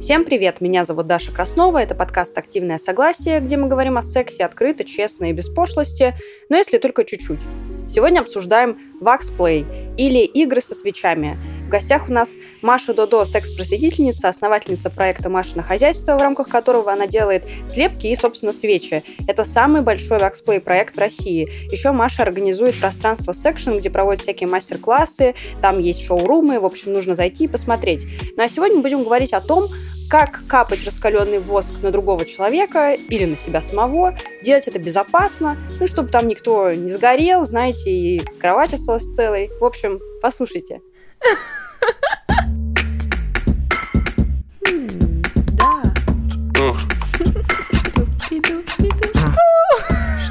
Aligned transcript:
Всем 0.00 0.24
привет, 0.24 0.62
меня 0.62 0.84
зовут 0.84 1.08
Даша 1.08 1.30
Краснова, 1.30 1.76
это 1.76 1.94
подкаст 1.94 2.38
«Активное 2.38 2.78
согласие», 2.78 3.38
где 3.38 3.58
мы 3.58 3.68
говорим 3.68 3.98
о 3.98 4.02
сексе 4.02 4.46
открыто, 4.46 4.82
честно 4.82 5.26
и 5.26 5.34
без 5.34 5.50
пошлости, 5.50 6.14
но 6.48 6.56
если 6.56 6.78
только 6.78 7.04
чуть-чуть. 7.04 7.38
Сегодня 7.86 8.20
обсуждаем 8.20 8.78
wax 8.98 9.27
play 9.27 9.66
или 9.98 10.24
игры 10.24 10.62
со 10.62 10.74
свечами 10.74 11.38
в 11.44 11.49
гостях 11.70 12.08
у 12.08 12.12
нас 12.12 12.30
Маша 12.60 12.92
Додо, 12.92 13.24
секс-просветительница, 13.24 14.28
основательница 14.28 14.90
проекта 14.90 15.30
«Машина 15.30 15.62
хозяйство», 15.62 16.16
в 16.16 16.20
рамках 16.20 16.48
которого 16.48 16.92
она 16.92 17.06
делает 17.06 17.44
слепки 17.68 18.08
и, 18.08 18.16
собственно, 18.16 18.52
свечи. 18.52 19.02
Это 19.26 19.44
самый 19.44 19.82
большой 19.82 20.18
wax 20.18 20.36
play 20.36 20.60
проект 20.60 20.96
в 20.96 21.00
России. 21.00 21.48
Еще 21.72 21.92
Маша 21.92 22.22
организует 22.22 22.78
пространство 22.78 23.32
Section, 23.32 23.78
где 23.78 23.88
проводят 23.88 24.22
всякие 24.22 24.48
мастер-классы, 24.48 25.34
там 25.62 25.78
есть 25.78 26.04
шоурумы, 26.04 26.60
в 26.60 26.64
общем, 26.64 26.92
нужно 26.92 27.16
зайти 27.16 27.44
и 27.44 27.48
посмотреть. 27.48 28.00
Ну 28.36 28.42
а 28.42 28.48
сегодня 28.48 28.80
будем 28.82 29.04
говорить 29.04 29.32
о 29.32 29.40
том, 29.40 29.68
как 30.10 30.40
капать 30.48 30.84
раскаленный 30.84 31.38
воск 31.38 31.84
на 31.84 31.92
другого 31.92 32.26
человека 32.26 32.94
или 32.94 33.24
на 33.24 33.38
себя 33.38 33.62
самого, 33.62 34.18
делать 34.42 34.66
это 34.66 34.80
безопасно, 34.80 35.56
ну, 35.78 35.86
чтобы 35.86 36.08
там 36.08 36.26
никто 36.26 36.72
не 36.72 36.90
сгорел, 36.90 37.44
знаете, 37.44 37.90
и 37.90 38.18
кровать 38.40 38.74
осталась 38.74 39.06
целой. 39.14 39.50
В 39.60 39.64
общем, 39.64 40.00
послушайте. 40.20 40.80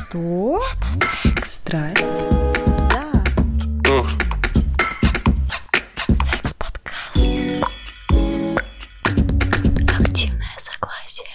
Что? 0.10 0.62
Это 0.64 1.46
секс. 1.46 1.50
Страсть. 1.50 2.04
Да. 2.90 3.24
Секс-подкаст. 6.08 7.16
Активное 10.00 10.56
согласие. 10.58 11.28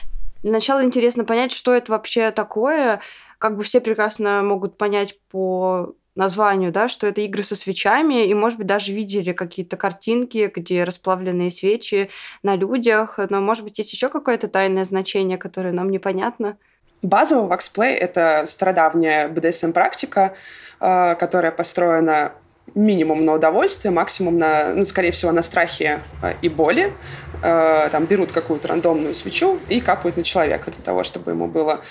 Для 0.42 0.52
начала 0.52 0.82
интересно 0.84 1.24
понять, 1.24 1.52
что 1.52 1.72
это 1.74 1.92
вообще 1.92 2.30
такое. 2.30 3.00
Как 3.38 3.56
бы 3.56 3.62
все 3.62 3.80
прекрасно 3.80 4.42
могут 4.42 4.76
понять 4.76 5.18
по 5.30 5.94
названию, 6.16 6.72
да, 6.72 6.88
что 6.88 7.06
это 7.06 7.20
игры 7.22 7.42
со 7.42 7.56
свечами, 7.56 8.26
и, 8.26 8.34
может 8.34 8.58
быть, 8.58 8.66
даже 8.66 8.92
видели 8.92 9.32
какие-то 9.32 9.76
картинки, 9.76 10.50
где 10.54 10.84
расплавленные 10.84 11.50
свечи 11.50 12.10
на 12.42 12.56
людях, 12.56 13.18
но, 13.30 13.40
может 13.40 13.64
быть, 13.64 13.78
есть 13.78 13.92
еще 13.92 14.08
какое-то 14.08 14.48
тайное 14.48 14.84
значение, 14.84 15.38
которое 15.38 15.72
нам 15.72 15.90
непонятно. 15.90 16.56
Базово 17.04 17.46
ваксплей— 17.48 17.92
это 17.94 18.44
стародавняя 18.46 19.28
BDSM-практика, 19.28 20.34
э, 20.80 21.14
которая 21.16 21.52
построена 21.52 22.32
минимум 22.74 23.20
на 23.20 23.34
удовольствие, 23.34 23.92
максимум 23.92 24.38
на, 24.38 24.72
ну, 24.72 24.86
скорее 24.86 25.10
всего, 25.10 25.30
на 25.30 25.42
страхе 25.42 26.00
э, 26.22 26.32
и 26.40 26.48
боли. 26.48 26.94
Э, 27.42 27.90
там 27.92 28.06
берут 28.06 28.32
какую-то 28.32 28.68
рандомную 28.68 29.12
свечу 29.12 29.60
и 29.68 29.82
капают 29.82 30.16
на 30.16 30.24
человека 30.24 30.70
для 30.70 30.82
того, 30.82 31.04
чтобы 31.04 31.32
ему 31.32 31.46
было 31.46 31.82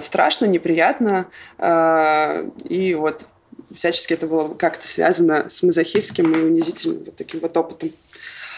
страшно, 0.00 0.46
неприятно. 0.46 1.26
И 2.64 2.96
вот 2.98 3.26
всячески 3.74 4.14
это 4.14 4.26
было 4.26 4.54
как-то 4.54 4.86
связано 4.86 5.48
с 5.48 5.62
мазохистским 5.62 6.32
и 6.32 6.44
унизительным 6.44 7.02
вот 7.04 7.16
таким 7.16 7.40
вот 7.40 7.56
опытом. 7.56 7.90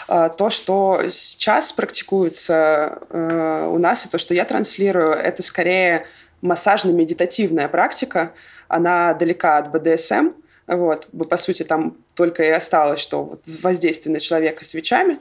А, 0.08 0.30
то, 0.30 0.50
что 0.50 1.02
сейчас 1.10 1.72
практикуется 1.72 2.98
э, 3.10 3.68
у 3.70 3.78
нас, 3.78 4.06
и 4.06 4.08
то, 4.08 4.18
что 4.18 4.34
я 4.34 4.44
транслирую, 4.44 5.12
это 5.12 5.42
скорее 5.42 6.06
массажно-медитативная 6.40 7.68
практика. 7.68 8.32
Она 8.68 9.12
далека 9.14 9.58
от 9.58 9.70
БДСМ. 9.70 10.30
Вот, 10.66 11.08
по 11.28 11.36
сути, 11.36 11.62
там 11.62 11.96
только 12.14 12.42
и 12.42 12.50
осталось, 12.50 13.00
что 13.00 13.38
воздействие 13.62 14.12
на 14.12 14.20
человека 14.20 14.64
свечами. 14.64 15.18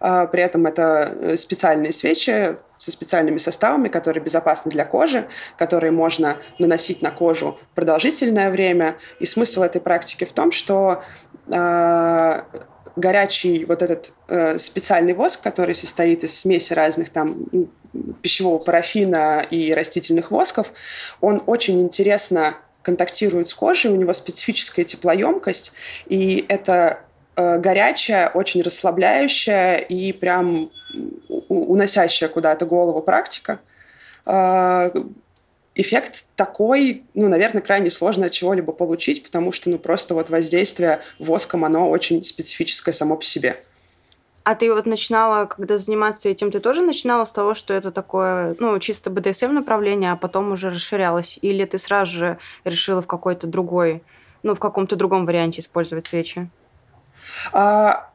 А, 0.00 0.26
при 0.26 0.42
этом 0.42 0.66
это 0.66 1.14
э, 1.20 1.36
специальные 1.36 1.92
свечи 1.92 2.56
со 2.82 2.90
специальными 2.90 3.38
составами, 3.38 3.86
которые 3.86 4.24
безопасны 4.24 4.72
для 4.72 4.84
кожи, 4.84 5.28
которые 5.56 5.92
можно 5.92 6.38
наносить 6.58 7.00
на 7.00 7.12
кожу 7.12 7.60
продолжительное 7.76 8.50
время. 8.50 8.96
И 9.20 9.24
смысл 9.24 9.62
этой 9.62 9.80
практики 9.80 10.24
в 10.24 10.32
том, 10.32 10.50
что 10.50 11.04
а, 11.48 12.44
горячий 12.96 13.64
вот 13.66 13.82
этот 13.82 14.12
э, 14.26 14.58
специальный 14.58 15.14
воск, 15.14 15.40
который 15.40 15.76
состоит 15.76 16.24
из 16.24 16.36
смеси 16.36 16.72
разных 16.72 17.10
там 17.10 17.46
пищевого 18.20 18.58
парафина 18.58 19.46
и 19.48 19.72
растительных 19.72 20.32
восков, 20.32 20.72
он 21.20 21.40
очень 21.46 21.80
интересно 21.80 22.56
контактирует 22.82 23.46
с 23.46 23.54
кожей, 23.54 23.92
у 23.92 23.96
него 23.96 24.12
специфическая 24.12 24.84
теплоемкость, 24.84 25.72
и 26.06 26.44
это 26.48 26.72
э, 26.72 27.11
горячая, 27.36 28.28
очень 28.28 28.62
расслабляющая 28.62 29.76
и 29.78 30.12
прям 30.12 30.70
уносящая 31.48 32.28
куда-то 32.28 32.66
голову 32.66 33.00
практика. 33.00 33.60
Э, 34.26 34.90
эффект 35.74 36.24
такой, 36.36 37.04
ну, 37.14 37.28
наверное, 37.28 37.62
крайне 37.62 37.90
сложно 37.90 38.26
от 38.26 38.32
чего-либо 38.32 38.72
получить, 38.72 39.22
потому 39.22 39.52
что, 39.52 39.70
ну, 39.70 39.78
просто 39.78 40.14
вот 40.14 40.30
воздействие 40.30 41.00
воском, 41.18 41.64
оно 41.64 41.88
очень 41.88 42.24
специфическое 42.24 42.92
само 42.92 43.16
по 43.16 43.24
себе. 43.24 43.58
А 44.44 44.56
ты 44.56 44.72
вот 44.74 44.86
начинала, 44.86 45.46
когда 45.46 45.78
заниматься 45.78 46.28
этим, 46.28 46.50
ты 46.50 46.58
тоже 46.58 46.82
начинала 46.82 47.24
с 47.24 47.32
того, 47.32 47.54
что 47.54 47.72
это 47.74 47.92
такое, 47.92 48.56
ну, 48.58 48.78
чисто 48.80 49.08
БДСМ 49.08 49.52
направление, 49.52 50.12
а 50.12 50.16
потом 50.16 50.50
уже 50.50 50.70
расширялось? 50.70 51.38
Или 51.42 51.64
ты 51.64 51.78
сразу 51.78 52.18
же 52.18 52.38
решила 52.64 53.00
в 53.00 53.06
какой-то 53.06 53.46
другой, 53.46 54.02
ну, 54.42 54.54
в 54.54 54.58
каком-то 54.58 54.96
другом 54.96 55.26
варианте 55.26 55.60
использовать 55.60 56.06
свечи? 56.06 56.50
А, 57.52 58.10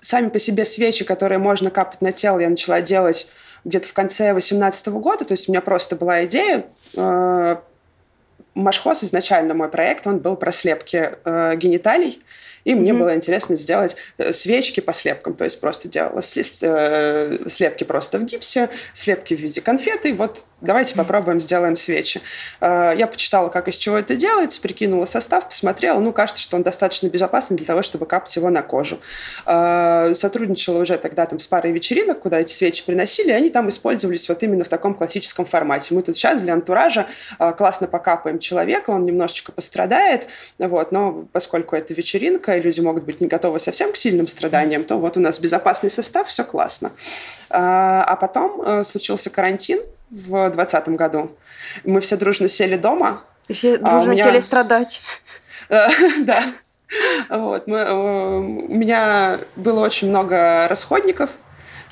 сами 0.00 0.28
по 0.28 0.38
себе 0.38 0.64
свечи, 0.64 1.04
которые 1.04 1.38
можно 1.38 1.70
капать 1.70 2.00
на 2.00 2.12
тело, 2.12 2.38
я 2.38 2.48
начала 2.48 2.80
делать 2.80 3.28
где-то 3.64 3.88
в 3.88 3.92
конце 3.92 4.32
2018 4.32 4.88
года. 4.88 5.24
То 5.24 5.32
есть 5.32 5.48
у 5.48 5.52
меня 5.52 5.60
просто 5.60 5.96
была 5.96 6.24
идея. 6.24 6.64
Э, 6.96 7.56
Машхоз 8.54 9.04
изначально 9.04 9.54
мой 9.54 9.68
проект, 9.68 10.06
он 10.06 10.18
был 10.18 10.36
про 10.36 10.50
слепки 10.50 11.16
э, 11.24 11.56
гениталий. 11.56 12.22
И 12.64 12.74
мне 12.74 12.90
mm-hmm. 12.90 12.98
было 12.98 13.14
интересно 13.14 13.56
сделать 13.56 13.96
э, 14.18 14.32
свечки 14.32 14.80
по 14.80 14.92
слепкам, 14.92 15.34
то 15.34 15.44
есть 15.44 15.60
просто 15.60 15.88
делала 15.88 16.20
э, 16.20 17.38
слепки 17.48 17.84
просто 17.84 18.18
в 18.18 18.24
гипсе, 18.24 18.70
слепки 18.94 19.34
в 19.34 19.40
виде 19.40 19.60
конфеты. 19.60 20.12
Вот 20.14 20.44
давайте 20.60 20.94
попробуем 20.94 21.40
сделаем 21.40 21.76
свечи. 21.76 22.20
Э, 22.60 22.92
я 22.96 23.06
почитала, 23.06 23.48
как 23.48 23.68
из 23.68 23.76
чего 23.76 23.96
это 23.96 24.14
делается, 24.14 24.60
прикинула 24.60 25.06
состав, 25.06 25.46
посмотрела. 25.46 26.00
Ну, 26.00 26.12
кажется, 26.12 26.42
что 26.42 26.56
он 26.56 26.62
достаточно 26.62 27.08
безопасный 27.08 27.56
для 27.56 27.66
того, 27.66 27.82
чтобы 27.82 28.06
капать 28.06 28.34
его 28.36 28.50
на 28.50 28.62
кожу. 28.62 28.98
Сотрудничала 29.44 30.80
уже 30.80 30.98
тогда 30.98 31.26
там 31.26 31.38
с 31.38 31.46
парой 31.46 31.72
вечеринок, 31.72 32.20
куда 32.20 32.40
эти 32.40 32.52
свечи 32.52 32.84
приносили, 32.84 33.30
и 33.30 33.32
они 33.32 33.50
там 33.50 33.68
использовались 33.68 34.28
вот 34.28 34.42
именно 34.42 34.64
в 34.64 34.68
таком 34.68 34.94
классическом 34.94 35.44
формате. 35.44 35.94
Мы 35.94 36.02
тут 36.02 36.16
сейчас 36.16 36.40
для 36.40 36.54
антуража 36.54 37.06
классно 37.56 37.86
покапаем 37.86 38.38
человека, 38.38 38.90
он 38.90 39.04
немножечко 39.04 39.52
пострадает, 39.52 40.26
вот, 40.58 40.92
но 40.92 41.26
поскольку 41.32 41.76
это 41.76 41.94
вечеринка, 41.94 42.49
и 42.56 42.62
люди 42.62 42.80
могут 42.80 43.04
быть 43.04 43.20
не 43.20 43.26
готовы 43.26 43.58
совсем 43.58 43.92
к 43.92 43.96
сильным 43.96 44.28
страданиям, 44.28 44.84
то 44.84 44.96
вот 44.96 45.16
у 45.16 45.20
нас 45.20 45.38
безопасный 45.38 45.90
состав, 45.90 46.28
все 46.28 46.44
классно. 46.44 46.92
А, 47.48 48.04
а 48.04 48.16
потом 48.16 48.62
э, 48.62 48.84
случился 48.84 49.30
карантин 49.30 49.80
в 50.10 50.50
2020 50.50 50.88
году. 50.90 51.30
Мы 51.84 52.00
все 52.00 52.16
дружно 52.16 52.48
сели 52.48 52.76
дома. 52.76 53.22
И 53.48 53.52
все 53.52 53.74
а 53.74 53.78
дружно 53.78 54.12
а 54.12 54.14
меня... 54.14 54.24
сели 54.24 54.40
страдать. 54.40 55.02
Да. 55.68 56.42
Вот. 57.28 57.68
Мы, 57.68 57.78
э, 57.78 57.92
у 57.92 58.42
меня 58.74 59.40
было 59.54 59.80
очень 59.80 60.08
много 60.08 60.66
расходников, 60.68 61.30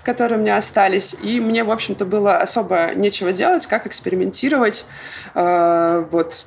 которые 0.02 0.38
у 0.38 0.42
меня 0.42 0.56
остались, 0.56 1.14
и 1.22 1.38
мне, 1.38 1.62
в 1.62 1.70
общем-то, 1.70 2.04
было 2.04 2.38
особо 2.38 2.92
нечего 2.96 3.32
делать, 3.32 3.66
как 3.66 3.86
экспериментировать. 3.86 4.84
Э, 5.34 6.04
вот 6.10 6.46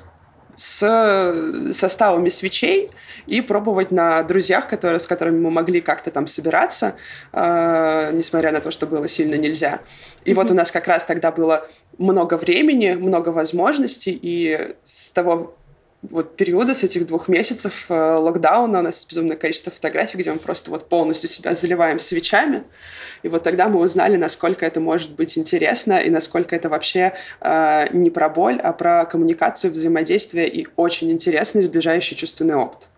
с 0.56 1.72
составами 1.72 2.28
свечей 2.28 2.90
и 3.26 3.40
пробовать 3.40 3.90
на 3.90 4.22
друзьях, 4.22 4.68
которые, 4.68 5.00
с 5.00 5.06
которыми 5.06 5.38
мы 5.38 5.50
могли 5.50 5.80
как-то 5.80 6.10
там 6.10 6.26
собираться, 6.26 6.94
э, 7.32 8.10
несмотря 8.12 8.52
на 8.52 8.60
то, 8.60 8.70
что 8.70 8.86
было 8.86 9.08
сильно 9.08 9.34
нельзя. 9.34 9.80
И 10.24 10.30
mm-hmm. 10.30 10.34
вот 10.34 10.50
у 10.50 10.54
нас 10.54 10.70
как 10.70 10.86
раз 10.86 11.04
тогда 11.04 11.30
было 11.32 11.68
много 11.98 12.36
времени, 12.36 12.92
много 12.92 13.30
возможностей, 13.30 14.18
и 14.20 14.74
с 14.82 15.10
того 15.10 15.54
вот 16.02 16.36
периода, 16.36 16.74
с 16.74 16.82
этих 16.82 17.06
двух 17.06 17.28
месяцев 17.28 17.86
э, 17.88 17.94
локдауна 17.94 18.80
у 18.80 18.82
нас 18.82 19.04
безумное 19.04 19.36
количество 19.36 19.70
фотографий, 19.70 20.18
где 20.18 20.32
мы 20.32 20.38
просто 20.38 20.70
вот 20.70 20.88
полностью 20.88 21.28
себя 21.28 21.54
заливаем 21.54 22.00
свечами. 22.00 22.64
И 23.22 23.28
вот 23.28 23.44
тогда 23.44 23.68
мы 23.68 23.78
узнали, 23.80 24.16
насколько 24.16 24.66
это 24.66 24.80
может 24.80 25.14
быть 25.14 25.38
интересно 25.38 25.98
и 25.98 26.10
насколько 26.10 26.56
это 26.56 26.68
вообще 26.68 27.14
э, 27.40 27.86
не 27.92 28.10
про 28.10 28.28
боль, 28.28 28.58
а 28.60 28.72
про 28.72 29.06
коммуникацию, 29.06 29.72
взаимодействие 29.72 30.48
и 30.48 30.66
очень 30.74 31.12
интересный 31.12 31.62
сближающий 31.62 32.16
чувственный 32.16 32.56
опыт. 32.56 32.88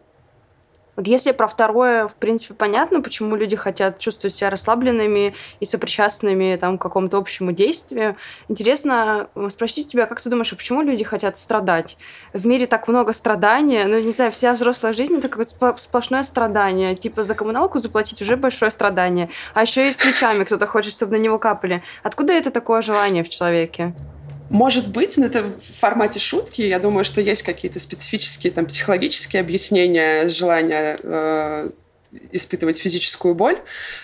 Вот 0.96 1.06
если 1.06 1.32
про 1.32 1.48
второе, 1.48 2.06
в 2.06 2.14
принципе, 2.14 2.54
понятно, 2.54 3.00
почему 3.00 3.36
люди 3.36 3.56
хотят 3.56 3.98
чувствовать 3.98 4.34
себя 4.34 4.50
расслабленными 4.50 5.34
и 5.60 5.64
сопричастными 5.64 6.56
там, 6.56 6.78
к 6.78 6.82
какому-то 6.82 7.18
общему 7.18 7.52
действию. 7.52 8.16
Интересно 8.48 9.28
э, 9.34 9.48
спросить 9.50 9.88
тебя, 9.88 10.06
как 10.06 10.20
ты 10.20 10.30
думаешь, 10.30 10.52
а 10.52 10.56
почему 10.56 10.82
люди 10.82 11.02
хотят 11.04 11.36
страдать? 11.38 11.96
В 12.32 12.46
мире 12.46 12.66
так 12.66 12.86
много 12.88 13.12
страдания, 13.12 13.86
ну, 13.86 13.98
не 13.98 14.12
знаю, 14.12 14.30
вся 14.30 14.52
взрослая 14.52 14.92
жизнь— 14.92 15.16
это 15.18 15.28
какое-то 15.28 15.76
сплошное 15.78 16.22
страдание. 16.22 16.94
Типа 16.94 17.22
за 17.22 17.34
коммуналку 17.34 17.78
заплатить 17.78 18.22
уже 18.22 18.36
большое 18.36 18.70
страдание. 18.70 19.30
А 19.54 19.62
еще 19.62 19.88
и 19.88 19.92
свечами 19.92 20.44
кто-то 20.44 20.66
хочет, 20.66 20.92
чтобы 20.92 21.18
на 21.18 21.20
него 21.20 21.38
капали. 21.38 21.82
Откуда 22.02 22.32
это 22.32 22.50
такое 22.50 22.82
желание 22.82 23.24
в 23.24 23.28
человеке? 23.28 23.94
Может 24.54 24.86
быть, 24.92 25.16
но 25.16 25.26
это 25.26 25.42
в 25.42 25.80
формате 25.80 26.20
шутки. 26.20 26.62
Я 26.62 26.78
думаю, 26.78 27.02
что 27.04 27.20
есть 27.20 27.42
какие-то 27.42 27.80
специфические 27.80 28.52
там, 28.52 28.66
психологические 28.66 29.40
объяснения 29.40 30.28
желания 30.28 30.96
э, 31.02 31.70
испытывать 32.32 32.78
физическую 32.78 33.34
боль. 33.34 33.58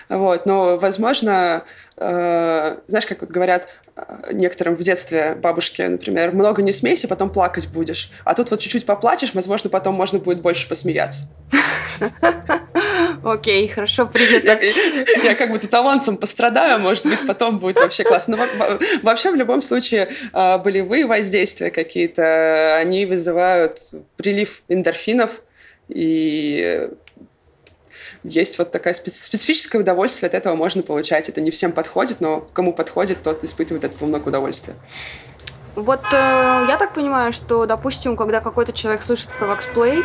Вот. 0.08 0.46
Но, 0.46 0.78
возможно, 0.78 1.64
э, 1.96 2.76
знаешь, 2.86 3.06
как 3.06 3.20
вот 3.20 3.30
говорят 3.30 3.68
э, 3.96 4.32
некоторым 4.32 4.76
в 4.76 4.80
детстве 4.80 5.34
бабушке, 5.34 5.88
например, 5.88 6.32
много 6.32 6.62
не 6.62 6.72
смейся, 6.72 7.08
потом 7.08 7.30
плакать 7.30 7.68
будешь. 7.68 8.10
А 8.24 8.34
тут 8.34 8.50
вот 8.50 8.60
чуть-чуть 8.60 8.86
поплачешь, 8.86 9.34
возможно, 9.34 9.70
потом 9.70 9.94
можно 9.94 10.18
будет 10.18 10.40
больше 10.40 10.68
посмеяться. 10.68 11.28
Окей, 13.22 13.68
хорошо, 13.68 14.06
принято. 14.06 14.58
Я, 15.22 15.34
как 15.34 15.50
будто 15.50 15.78
авансом 15.78 16.16
пострадаю, 16.16 16.78
может 16.80 17.04
быть, 17.04 17.26
потом 17.26 17.58
будет 17.58 17.76
вообще 17.76 18.04
классно. 18.04 18.36
Но 18.36 18.78
вообще, 19.02 19.30
в 19.30 19.34
любом 19.34 19.60
случае, 19.60 20.08
а, 20.32 20.58
болевые 20.58 21.06
воздействия 21.06 21.70
какие-то, 21.70 22.76
они 22.76 23.06
вызывают 23.06 23.78
прилив 24.16 24.62
эндорфинов, 24.68 25.42
и 25.88 26.88
есть 28.22 28.58
вот 28.58 28.70
такое 28.72 28.94
специфическое 28.94 29.80
удовольствие 29.80 30.28
от 30.28 30.34
этого 30.34 30.54
можно 30.54 30.82
получать. 30.82 31.28
Это 31.28 31.40
не 31.40 31.50
всем 31.50 31.72
подходит, 31.72 32.20
но 32.20 32.40
кому 32.40 32.72
подходит, 32.72 33.22
тот 33.22 33.44
испытывает 33.44 33.84
от 33.84 33.94
этого 33.94 34.08
много 34.08 34.28
удовольствия. 34.28 34.74
Вот 35.76 36.02
э, 36.12 36.16
я 36.68 36.76
так 36.78 36.94
понимаю, 36.94 37.32
что, 37.32 37.64
допустим, 37.66 38.16
когда 38.16 38.40
какой-то 38.40 38.72
человек 38.72 39.02
слышит 39.02 39.28
про 39.38 39.46
ваксплей, 39.46 40.02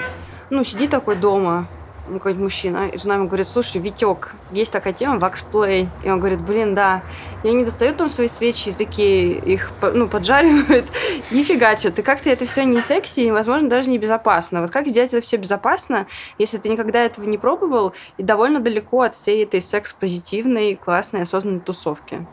ну, 0.50 0.63
сидит 0.63 0.91
такой 0.91 1.15
дома, 1.15 1.67
какой-то 2.13 2.39
мужчина, 2.39 2.87
и 2.87 2.97
жена 2.97 3.15
ему 3.15 3.27
говорит, 3.27 3.47
слушай, 3.47 3.81
Витек, 3.81 4.33
есть 4.51 4.71
такая 4.71 4.93
тема, 4.93 5.19
ваксплей. 5.19 5.89
И 6.03 6.09
он 6.09 6.19
говорит, 6.19 6.41
блин, 6.41 6.75
да. 6.75 7.01
И 7.43 7.49
они 7.49 7.65
достают 7.65 7.97
там 7.97 8.09
свои 8.09 8.27
свечи 8.27 8.69
языки, 8.69 9.31
их, 9.33 9.71
ну, 9.81 10.07
поджаривают 10.07 10.85
и 11.31 11.43
фигачат. 11.43 11.97
И 11.99 12.01
как-то 12.01 12.29
это 12.29 12.45
все 12.45 12.63
не 12.63 12.81
секси 12.81 13.21
и, 13.21 13.31
возможно, 13.31 13.69
даже 13.69 13.89
не 13.89 13.97
безопасно. 13.97 14.61
Вот 14.61 14.71
как 14.71 14.87
сделать 14.87 15.13
это 15.13 15.25
все 15.25 15.37
безопасно, 15.37 16.07
если 16.37 16.57
ты 16.57 16.69
никогда 16.69 17.03
этого 17.03 17.25
не 17.25 17.37
пробовал 17.37 17.93
и 18.17 18.23
довольно 18.23 18.59
далеко 18.59 19.01
от 19.01 19.15
всей 19.15 19.43
этой 19.43 19.61
секс-позитивной, 19.61 20.75
классной, 20.75 21.23
осознанной 21.23 21.59
тусовки? 21.59 22.25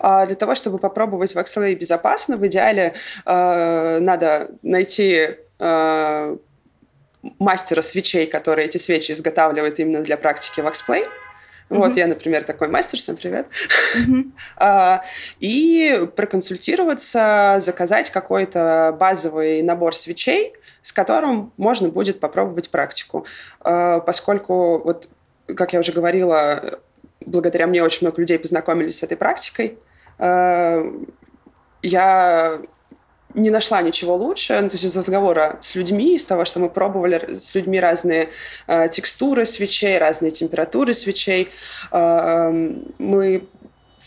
А 0.00 0.26
для 0.26 0.36
того, 0.36 0.54
чтобы 0.54 0.78
попробовать 0.78 1.34
ваксплей 1.34 1.74
безопасно, 1.74 2.36
в 2.36 2.46
идеале 2.46 2.94
э, 3.26 3.98
надо 3.98 4.50
найти 4.62 5.36
э, 5.58 6.36
мастера 7.38 7.82
свечей, 7.82 8.26
который 8.26 8.64
эти 8.64 8.78
свечи 8.78 9.12
изготавливает 9.12 9.80
именно 9.80 10.02
для 10.02 10.16
практики 10.16 10.60
ваксплей. 10.60 11.04
Mm-hmm. 11.04 11.78
Вот 11.78 11.96
я, 11.96 12.06
например, 12.06 12.44
такой 12.44 12.68
мастер, 12.68 12.98
всем 12.98 13.16
привет. 13.16 13.46
Mm-hmm. 13.96 15.00
и 15.40 16.08
проконсультироваться, 16.16 17.58
заказать 17.60 18.10
какой-то 18.10 18.96
базовый 18.98 19.62
набор 19.62 19.94
свечей, 19.94 20.52
с 20.82 20.92
которым 20.92 21.52
можно 21.56 21.88
будет 21.88 22.20
попробовать 22.20 22.70
практику. 22.70 23.26
А, 23.60 24.00
поскольку, 24.00 24.78
вот, 24.78 25.08
как 25.54 25.74
я 25.74 25.80
уже 25.80 25.92
говорила, 25.92 26.80
благодаря 27.26 27.66
мне 27.66 27.82
очень 27.82 28.06
много 28.06 28.20
людей 28.20 28.38
познакомились 28.38 28.98
с 28.98 29.02
этой 29.02 29.16
практикой. 29.16 29.76
А, 30.18 30.82
я 31.82 32.60
не 33.38 33.50
нашла 33.50 33.82
ничего 33.82 34.16
лучше, 34.16 34.60
ну, 34.60 34.68
то 34.68 34.74
есть 34.74 34.84
из 34.84 34.96
разговора 34.96 35.58
с 35.60 35.74
людьми, 35.74 36.16
из 36.16 36.24
того, 36.24 36.44
что 36.44 36.60
мы 36.60 36.68
пробовали 36.68 37.34
с 37.34 37.54
людьми 37.54 37.80
разные 37.80 38.30
э, 38.66 38.88
текстуры 38.90 39.46
свечей, 39.46 39.98
разные 39.98 40.30
температуры 40.30 40.94
свечей, 40.94 41.48
э, 41.92 42.74
мы 42.98 43.48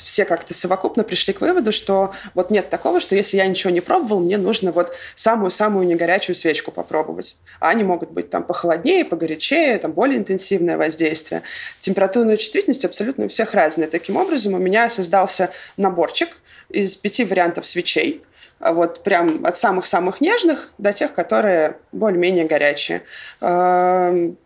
все 0.04 0.25
как-то 0.25 0.54
совокупно 0.54 1.04
пришли 1.04 1.33
к 1.33 1.42
выводу, 1.42 1.72
что 1.72 2.12
вот 2.33 2.50
нет 2.50 2.69
такого, 2.69 3.00
что 3.00 3.16
если 3.16 3.38
я 3.38 3.48
ничего 3.48 3.72
не 3.72 3.81
пробовал, 3.81 4.22
мне 4.22 4.38
нужно 4.38 4.72
вот 4.72 4.94
самую-самую 5.16 5.88
негорячую 5.88 6.36
свечку 6.36 6.72
попробовать. 6.72 7.36
А 7.60 7.69
они 7.69 7.84
могут 7.84 8.12
быть 8.12 8.30
там 8.30 8.44
похолоднее, 8.44 9.06
погорячее, 9.06 9.77
там 9.77 9.92
более 9.92 10.18
интенсивное 10.18 10.77
воздействие. 10.77 11.44
Температурная 11.80 12.38
чувствительность 12.38 12.86
абсолютно 12.86 13.25
у 13.25 13.30
всех 13.30 13.54
разная. 13.54 13.88
Таким 13.88 14.18
образом, 14.18 14.54
у 14.54 14.57
меня 14.57 14.89
создался 14.89 15.51
наборчик 15.77 16.30
из 16.69 16.95
пяти 16.95 17.24
вариантов 17.24 17.66
свечей, 17.66 18.22
вот 18.62 19.04
прям 19.04 19.46
от 19.46 19.58
самых-самых 19.58 20.22
нежных 20.22 20.72
до 20.78 20.94
тех, 20.94 21.13
которые 21.13 21.78
более-менее 21.92 22.46
горячие. 22.46 23.04
Эм, 23.42 24.38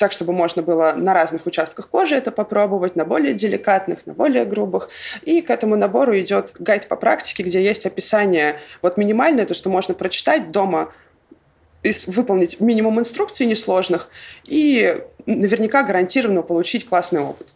так, 0.00 0.12
чтобы 0.12 0.32
можно 0.32 0.62
было 0.62 0.94
на 0.96 1.12
разных 1.12 1.44
участках 1.46 1.90
кожи 1.90 2.16
это 2.16 2.30
попробовать, 2.30 2.96
на 2.96 3.04
более 3.04 3.34
деликатных, 3.34 4.06
на 4.06 4.14
более 4.14 4.46
грубых. 4.46 4.88
И 5.22 5.42
к 5.42 5.50
этому 5.50 5.76
набору 5.76 6.18
идет 6.18 6.52
гайд 6.58 6.88
по 6.88 6.96
практике, 6.96 7.42
где 7.42 7.62
есть 7.62 7.84
описание, 7.84 8.60
вот 8.80 8.96
минимальное, 8.96 9.44
то, 9.44 9.52
что 9.52 9.68
можно 9.68 9.92
прочитать 9.92 10.50
дома, 10.52 10.92
выполнить 12.06 12.60
минимум 12.60 12.98
инструкций 12.98 13.46
несложных 13.46 14.08
и 14.44 15.02
наверняка 15.26 15.82
гарантированно 15.82 16.42
получить 16.42 16.88
классный 16.88 17.20
опыт. 17.20 17.48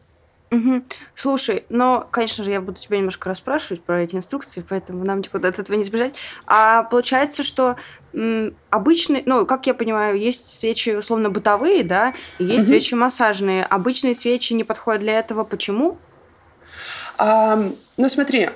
Угу. 0.50 0.84
Слушай, 1.14 1.64
но, 1.68 2.06
конечно 2.10 2.44
же, 2.44 2.50
я 2.50 2.60
буду 2.60 2.78
тебя 2.80 2.98
немножко 2.98 3.28
расспрашивать 3.28 3.82
про 3.82 4.02
эти 4.02 4.14
инструкции, 4.14 4.64
поэтому 4.66 5.04
нам 5.04 5.18
никуда 5.18 5.48
от 5.48 5.58
этого 5.58 5.76
не 5.76 5.82
сбежать. 5.82 6.16
А 6.46 6.84
получается, 6.84 7.42
что 7.42 7.76
м, 8.12 8.54
обычные, 8.70 9.22
ну, 9.26 9.46
как 9.46 9.66
я 9.66 9.74
понимаю, 9.74 10.16
есть 10.18 10.56
свечи 10.58 10.90
условно 10.90 11.30
бытовые, 11.30 11.82
да, 11.82 12.14
и 12.38 12.44
есть 12.44 12.66
угу. 12.66 12.72
свечи 12.72 12.94
массажные. 12.94 13.64
Обычные 13.64 14.14
свечи 14.14 14.52
не 14.52 14.64
подходят 14.64 15.02
для 15.02 15.18
этого. 15.18 15.44
Почему? 15.44 15.98
А, 17.18 17.56
ну, 17.96 18.08
смотри, 18.08 18.50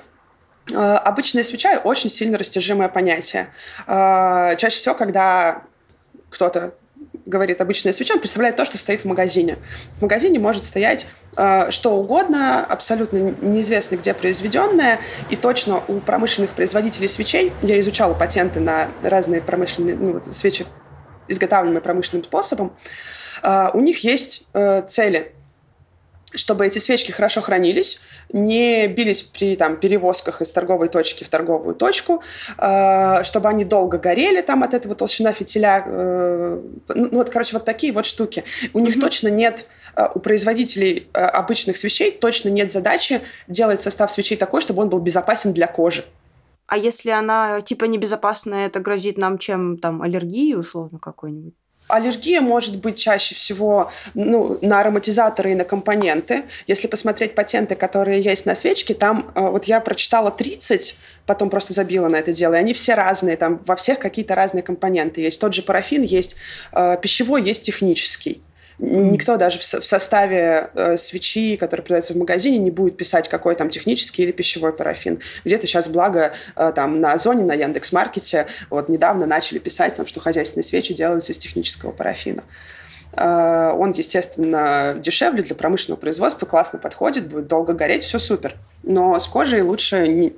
а, 0.73 0.97
обычная 0.99 1.43
свеча 1.43 1.81
очень 1.83 2.09
сильно 2.09 2.37
растяжимое 2.37 2.89
понятие. 2.89 3.51
А, 3.87 4.55
чаще 4.55 4.77
всего, 4.77 4.95
когда 4.95 5.63
кто-то 6.29 6.73
говорит 7.29 7.61
обычная 7.61 7.93
свеча, 7.93 8.17
представляет 8.17 8.55
то, 8.57 8.65
что 8.65 8.77
стоит 8.77 9.01
в 9.01 9.05
магазине. 9.05 9.57
В 9.97 10.01
магазине 10.01 10.39
может 10.39 10.65
стоять 10.65 11.05
э, 11.37 11.71
что 11.71 11.95
угодно, 11.95 12.65
абсолютно 12.65 13.17
неизвестно 13.41 13.95
где 13.95 14.13
произведенное, 14.13 14.99
и 15.29 15.35
точно 15.35 15.83
у 15.87 15.99
промышленных 15.99 16.51
производителей 16.51 17.07
свечей, 17.07 17.53
я 17.61 17.79
изучала 17.79 18.13
патенты 18.13 18.59
на 18.59 18.89
разные 19.03 19.41
промышленные 19.41 19.95
ну, 19.95 20.13
вот, 20.13 20.33
свечи, 20.35 20.65
изготавливаемые 21.27 21.81
промышленным 21.81 22.23
способом, 22.23 22.73
э, 23.43 23.69
у 23.73 23.79
них 23.79 24.03
есть 24.03 24.45
э, 24.53 24.83
цели 24.89 25.31
чтобы 26.33 26.65
эти 26.65 26.79
свечки 26.79 27.11
хорошо 27.11 27.41
хранились, 27.41 27.99
не 28.31 28.87
бились 28.87 29.21
при 29.21 29.55
там, 29.55 29.77
перевозках 29.77 30.41
из 30.41 30.51
торговой 30.51 30.89
точки 30.89 31.23
в 31.23 31.29
торговую 31.29 31.75
точку, 31.75 32.23
э, 32.57 33.23
чтобы 33.23 33.49
они 33.49 33.65
долго 33.65 33.97
горели, 33.97 34.41
там 34.41 34.63
от 34.63 34.73
этого 34.73 34.95
толщина 34.95 35.33
фитиля. 35.33 35.83
Э, 35.85 36.61
ну, 36.89 37.09
вот, 37.11 37.29
короче, 37.29 37.53
вот 37.53 37.65
такие 37.65 37.93
вот 37.93 38.05
штуки. 38.05 38.43
У 38.73 38.79
них 38.79 38.99
точно 38.99 39.29
нет, 39.29 39.65
э, 39.95 40.07
у 40.13 40.19
производителей 40.19 41.07
э, 41.13 41.19
обычных 41.19 41.77
свечей 41.77 42.11
точно 42.11 42.49
нет 42.49 42.71
задачи 42.71 43.21
делать 43.47 43.81
состав 43.81 44.11
свечей 44.11 44.37
такой, 44.37 44.61
чтобы 44.61 44.83
он 44.83 44.89
был 44.89 44.99
безопасен 44.99 45.53
для 45.53 45.67
кожи. 45.67 46.05
А 46.67 46.77
если 46.77 47.09
она 47.09 47.61
типа 47.61 47.85
небезопасная, 47.85 48.67
это 48.67 48.79
грозит 48.79 49.17
нам 49.17 49.39
чем 49.39 49.77
там 49.77 50.03
аллергией 50.03 50.55
условно 50.55 50.99
какой-нибудь? 50.99 51.55
Аллергия 51.89 52.39
может 52.39 52.77
быть 52.77 52.97
чаще 52.97 53.35
всего 53.35 53.91
ну, 54.13 54.57
на 54.61 54.79
ароматизаторы 54.79 55.51
и 55.51 55.55
на 55.55 55.65
компоненты. 55.65 56.43
Если 56.67 56.87
посмотреть 56.87 57.35
патенты, 57.35 57.75
которые 57.75 58.21
есть 58.21 58.45
на 58.45 58.55
свечке, 58.55 58.93
там 58.93 59.31
э, 59.35 59.41
вот 59.41 59.65
я 59.65 59.79
прочитала 59.79 60.31
30, 60.31 60.95
потом 61.25 61.49
просто 61.49 61.73
забила 61.73 62.07
на 62.07 62.17
это 62.17 62.31
дело, 62.31 62.53
и 62.53 62.57
они 62.57 62.73
все 62.73 62.93
разные, 62.93 63.37
там 63.37 63.61
во 63.65 63.75
всех 63.75 63.99
какие-то 63.99 64.35
разные 64.35 64.61
компоненты 64.61 65.21
есть. 65.21 65.41
Тот 65.41 65.53
же 65.53 65.63
парафин 65.63 66.03
есть 66.03 66.35
э, 66.71 66.97
пищевой, 67.01 67.41
есть 67.41 67.63
технический. 67.63 68.39
Никто 68.79 69.35
даже 69.35 69.59
в 69.59 69.63
составе 69.63 70.69
э, 70.73 70.95
свечи, 70.95 71.57
которая 71.57 71.83
продается 71.83 72.13
в 72.13 72.17
магазине, 72.17 72.57
не 72.59 72.71
будет 72.71 72.95
писать, 72.95 73.27
какой 73.27 73.55
там 73.55 73.69
технический 73.69 74.23
или 74.23 74.31
пищевой 74.31 74.73
парафин. 74.73 75.19
Где-то 75.43 75.67
сейчас, 75.67 75.89
благо, 75.89 76.31
э, 76.55 76.71
там 76.73 77.01
на 77.01 77.11
Озоне, 77.11 77.43
на 77.43 77.53
Яндекс.Маркете 77.53 78.47
вот 78.69 78.87
недавно 78.87 79.25
начали 79.25 79.59
писать, 79.59 79.97
там, 79.97 80.07
что 80.07 80.21
хозяйственные 80.21 80.63
свечи 80.63 80.93
делаются 80.93 81.33
из 81.33 81.37
технического 81.37 81.91
парафина. 81.91 82.45
Э, 83.11 83.73
он, 83.75 83.91
естественно, 83.91 84.95
дешевле 84.97 85.43
для 85.43 85.55
промышленного 85.55 85.99
производства, 85.99 86.45
классно 86.45 86.79
подходит, 86.79 87.27
будет 87.27 87.47
долго 87.47 87.73
гореть, 87.73 88.03
все 88.03 88.17
супер. 88.17 88.55
Но 88.83 89.19
с 89.19 89.27
кожей 89.27 89.61
лучше 89.61 90.07
не, 90.07 90.33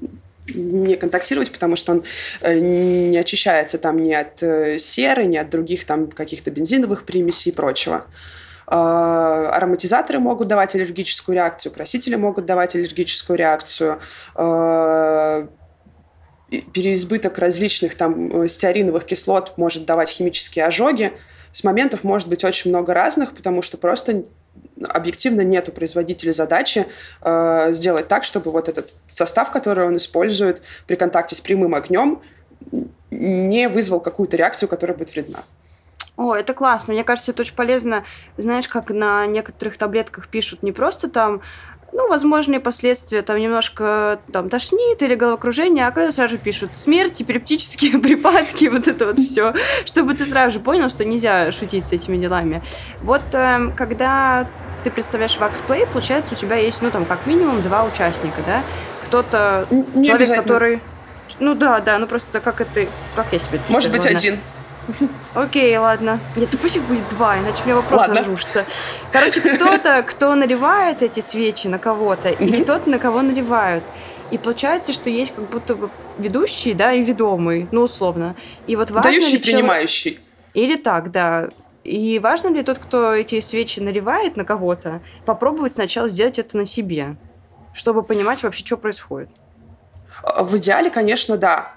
не 0.48 0.95
контактировать, 0.95 1.51
потому 1.51 1.75
что 1.75 1.93
он 1.93 2.03
э, 2.41 2.57
не 2.60 3.17
очищается 3.17 3.77
там 3.77 3.98
ни 3.98 4.13
от 4.13 4.41
э, 4.41 4.77
серы, 4.79 5.25
ни 5.25 5.38
от 5.38 5.50
других 5.50 5.86
там 5.86 6.07
каких-то 6.07 6.51
бензиновых 6.51 7.05
примесей 7.05 7.51
и 7.51 7.55
прочего. 7.55 8.05
Э, 8.67 9.50
ароматизаторы 9.53 10.19
могут 10.19 10.48
давать 10.48 10.75
аллергическую 10.75 11.36
реакцию, 11.36 11.71
красители 11.71 12.15
могут 12.15 12.45
давать 12.45 12.75
аллергическую 12.75 13.38
реакцию, 13.38 14.00
переизбыток 16.74 17.38
различных 17.38 17.95
там 17.95 18.48
стеариновых 18.50 19.05
кислот 19.05 19.57
может 19.57 19.86
давать 19.86 20.10
химические 20.10 20.65
ожоги. 20.65 21.13
С 21.51 21.63
моментов 21.63 22.03
может 22.03 22.27
быть 22.27 22.43
очень 22.43 22.70
много 22.70 22.93
разных, 22.93 23.34
потому 23.34 23.62
что 23.62 23.77
просто 23.77 24.24
объективно 24.88 25.41
нет 25.41 25.67
у 25.70 25.72
производителя 25.72 26.31
задачи 26.31 26.88
э, 27.22 27.70
сделать 27.72 28.08
так, 28.08 28.24
чтобы 28.24 28.51
вот 28.51 28.70
этот 28.70 28.96
состав, 29.08 29.51
который 29.51 29.86
он 29.86 29.98
использует 29.98 30.62
при 30.88 30.96
контакте 30.96 31.36
с 31.36 31.41
прямым 31.41 31.75
огнем, 31.75 32.22
не 33.10 33.67
вызвал 33.67 34.00
какую-то 34.00 34.38
реакцию, 34.38 34.70
которая 34.70 34.98
будет 34.98 35.12
вредна. 35.12 35.43
О, 36.17 36.36
это 36.36 36.53
классно. 36.53 36.93
Мне 36.93 37.03
кажется, 37.03 37.31
это 37.31 37.41
очень 37.41 37.55
полезно. 37.55 38.05
Знаешь, 38.38 38.67
как 38.67 38.89
на 38.89 39.25
некоторых 39.25 39.77
таблетках 39.77 40.27
пишут 40.27 40.62
не 40.62 40.72
просто 40.72 41.10
там 41.10 41.41
ну, 41.93 42.07
возможные 42.07 42.60
последствия, 42.60 43.21
там 43.21 43.38
немножко 43.38 44.19
там 44.31 44.50
тошнит 44.50 45.01
или 45.01 45.15
головокружение, 45.15 45.88
а 45.88 45.91
когда 45.91 46.12
сразу 46.12 46.38
пишут 46.38 46.77
смерть, 46.77 47.21
эпилептические 47.21 48.00
припадки, 48.00 48.65
вот 48.65 48.88
это 48.88 49.07
вот 49.07 49.19
все, 49.19 49.53
чтобы 49.86 50.13
ты 50.13 50.25
сразу 50.25 50.51
же 50.51 50.60
понял, 50.60 50.89
что 50.89 51.05
нельзя 51.05 51.51
шутить 51.51 51.86
с 51.88 51.91
этими 51.91 52.17
делами. 52.17 52.62
Вот 53.01 53.24
э, 53.33 53.71
когда 53.75 54.48
ты 54.83 54.89
представляешь 54.89 55.38
Waxplay, 55.38 55.88
получается, 55.91 56.33
у 56.33 56.38
тебя 56.38 56.55
есть, 56.55 56.81
ну, 56.81 56.91
там, 56.91 57.05
как 57.05 57.25
минимум 57.27 57.62
два 57.62 57.83
участника, 57.83 58.41
да? 58.45 58.63
Кто-то, 59.05 59.67
человек, 60.03 60.36
который... 60.36 60.81
Ну 61.39 61.55
да, 61.55 61.79
да, 61.79 61.98
ну 61.98 62.07
просто 62.07 62.39
как 62.39 62.62
это, 62.62 62.88
как 63.15 63.27
я 63.31 63.39
себе 63.39 63.60
Может 63.69 63.91
быть, 63.91 64.05
один. 64.05 64.39
Окей, 65.33 65.77
ладно. 65.77 66.19
Нет, 66.36 66.50
ну 66.51 66.60
пусть 66.60 66.75
их 66.75 66.83
будет 66.83 67.07
два, 67.10 67.38
иначе 67.39 67.62
у 67.63 67.65
меня 67.65 67.75
вопрос 67.75 68.01
ладно. 68.01 68.15
разрушится. 68.15 68.65
Короче, 69.12 69.41
кто-то, 69.41 70.03
кто 70.03 70.36
наливает 70.36 71.01
эти 71.01 71.19
свечи 71.19 71.67
на 71.67 71.79
кого-то, 71.79 72.29
или 72.29 72.63
тот, 72.63 72.88
на 72.88 73.00
кого 73.00 73.21
наливают. 73.21 73.83
И 74.31 74.38
получается, 74.38 74.93
что 74.93 75.10
есть 75.10 75.36
как 75.36 75.50
будто 75.50 75.75
бы 75.75 75.89
ведущий, 76.17 76.74
да, 76.74 76.93
и 76.93 77.03
ведомый, 77.03 77.67
ну, 77.71 77.81
условно. 77.81 78.36
И 78.65 78.75
вот 78.75 78.89
важно 78.91 79.12
Дающий, 79.12 79.33
ли 79.33 79.38
принимающий. 79.39 80.19
Или 80.53 80.77
так, 80.77 81.12
да. 81.12 81.50
И 81.83 82.19
важно 82.19 82.50
ли 82.50 82.63
тот, 82.63 82.77
кто 82.77 83.13
эти 83.13 83.39
свечи 83.41 83.79
наливает 83.79 84.38
на 84.38 84.45
кого-то, 84.45 85.01
попробовать 85.25 85.74
сначала 85.74 86.07
сделать 86.07 86.39
это 86.39 86.57
на 86.57 86.65
себе, 86.65 87.15
чтобы 87.74 88.03
понимать 88.03 88.43
вообще, 88.43 88.63
что 88.63 88.77
происходит? 88.77 89.29
В 90.24 90.57
идеале, 90.57 90.89
конечно, 90.89 91.38
да. 91.38 91.74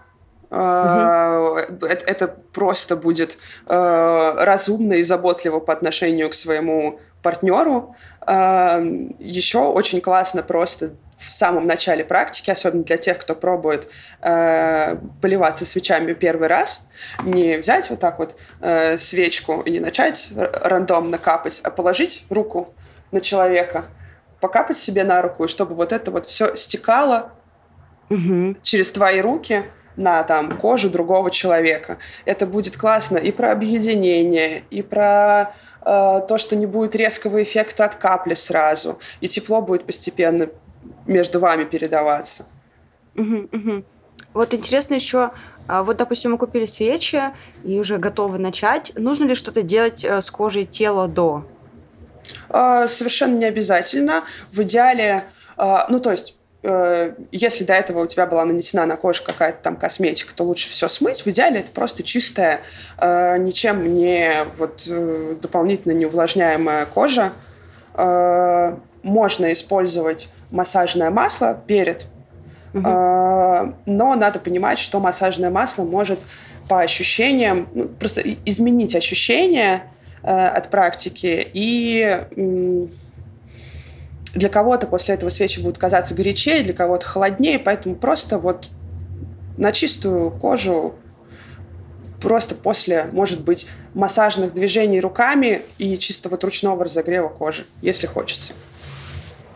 Угу. 0.51 1.87
Это, 1.87 2.05
это 2.05 2.29
просто 2.53 2.97
будет 2.97 3.39
э, 3.67 4.35
разумно 4.39 4.95
и 4.95 5.03
заботливо 5.03 5.61
по 5.61 5.73
отношению 5.73 6.31
к 6.31 6.35
своему 6.35 7.01
партнеру. 7.23 7.97
Э, 8.27 8.81
Еще 9.19 9.59
очень 9.59 10.01
классно 10.01 10.43
просто 10.43 10.93
в 11.17 11.33
самом 11.33 11.67
начале 11.67 12.05
практики, 12.05 12.51
особенно 12.51 12.85
для 12.85 12.97
тех, 12.99 13.19
кто 13.19 13.35
пробует 13.35 13.89
поливаться 14.21 15.65
свечами 15.65 16.13
первый 16.15 16.49
раз, 16.49 16.87
не 17.23 17.57
взять 17.57 17.91
вот 17.91 18.01
так 18.01 18.19
вот 18.19 18.37
свечку 18.99 19.61
и 19.61 19.71
не 19.71 19.81
начать 19.81 20.29
рандомно 20.35 21.19
капать, 21.19 21.61
а 21.63 21.71
положить 21.71 22.25
руку 22.31 22.75
на 23.11 23.21
человека, 23.21 23.87
покапать 24.41 24.79
себе 24.79 25.05
на 25.05 25.23
руку, 25.23 25.49
чтобы 25.49 25.75
вот 25.75 25.93
это 25.93 26.11
вот 26.11 26.27
все 26.27 26.57
стекало 26.57 27.33
угу. 28.11 28.57
через 28.63 28.91
твои 28.91 29.21
руки– 29.21 29.65
на 29.97 30.23
там, 30.23 30.59
кожу 30.59 30.91
другого 30.91 31.31
человека. 31.31 31.99
Это 32.25 32.47
будет 32.47 32.77
классно 32.77 33.19
и 33.19 33.33
про 33.33 33.53
объединение, 33.53 34.65
и 34.71 34.83
про 34.83 35.55
э, 35.83 36.21
то, 36.29 36.39
что 36.39 36.57
не 36.57 36.67
будет 36.67 36.95
резкого 36.95 37.43
эффекта 37.43 37.85
от 37.85 37.95
капли 37.97 38.35
сразу, 38.35 38.99
и 39.21 39.29
тепло 39.29 39.61
будет 39.61 39.85
постепенно 39.85 40.49
между 41.07 41.41
вами 41.41 41.65
передаваться. 41.65 42.47
Угу, 43.17 43.49
угу. 43.53 43.85
Вот 44.33 44.53
интересно 44.53 44.95
еще, 44.95 45.31
а, 45.67 45.83
вот, 45.83 45.97
допустим, 45.97 46.33
мы 46.33 46.39
купили 46.39 46.67
свечи 46.67 47.23
и 47.65 47.79
уже 47.79 47.99
готовы 47.99 48.39
начать. 48.39 48.93
Нужно 48.97 49.27
ли 49.27 49.35
что-то 49.35 49.63
делать 49.63 50.05
э, 50.05 50.21
с 50.21 50.31
кожей 50.31 50.65
тела 50.65 51.09
до? 51.09 51.45
Э, 52.49 52.87
совершенно 52.89 53.37
не 53.37 53.45
обязательно. 53.45 54.25
В 54.53 54.63
идеале, 54.63 55.25
э, 55.57 55.77
ну 55.89 56.01
то 56.01 56.11
есть 56.11 56.37
если 57.31 57.65
до 57.65 57.75
этого 57.75 58.05
у 58.05 58.07
тебя 58.07 58.25
была 58.27 58.45
нанесена 58.45 58.87
на 58.87 58.97
кожу 58.97 59.23
какая-то 59.23 59.59
там 59.63 59.77
косметика, 59.77 60.35
то 60.35 60.45
лучше 60.45 60.71
все 60.71 60.89
смыть. 60.89 61.21
В 61.21 61.27
идеале 61.27 61.61
это 61.61 61.71
просто 61.71 62.03
чистая, 62.03 62.61
э, 62.97 63.37
ничем 63.39 63.95
не 63.95 64.45
вот, 64.57 64.85
э, 64.87 65.37
дополнительно 65.41 65.93
не 65.93 66.07
увлажняемая 66.07 66.87
кожа. 66.87 67.33
Можно 67.97 69.53
использовать 69.53 70.29
массажное 70.51 71.11
масло 71.11 71.63
перед, 71.67 72.07
угу. 72.73 72.83
но 72.83 73.75
надо 73.87 74.41
понимать, 74.41 74.81
что 74.81 74.99
массажное 74.99 75.51
масло 75.51 75.85
может 75.85 76.19
по 76.69 76.81
ощущениям 76.81 77.69
ну, 77.73 77.85
просто 77.87 78.23
изменить 78.47 78.97
ощущения 78.97 79.85
от 80.23 80.71
практики 80.71 81.49
и 81.53 82.89
для 84.35 84.49
кого-то 84.49 84.87
после 84.87 85.15
этого 85.15 85.31
свечи 85.31 85.61
будут 85.61 85.79
казаться 85.79 86.15
горячее, 86.15 86.63
для 86.63 86.75
кого-то 86.75 87.07
холоднее, 87.07 87.59
поэтому 87.59 87.95
просто 87.95 88.39
вот 88.39 88.69
на 89.57 89.73
чистую 89.73 90.31
кожу 90.31 90.95
просто 92.21 92.55
после, 92.55 93.09
может 93.13 93.43
быть, 93.43 93.69
массажных 93.93 94.55
движений 94.55 95.01
руками 95.01 95.63
и 95.79 95.97
чисто 95.99 96.29
вот 96.29 96.43
ручного 96.43 96.85
разогрева 96.85 97.29
кожи, 97.29 97.67
если 97.83 98.07
хочется. 98.07 98.55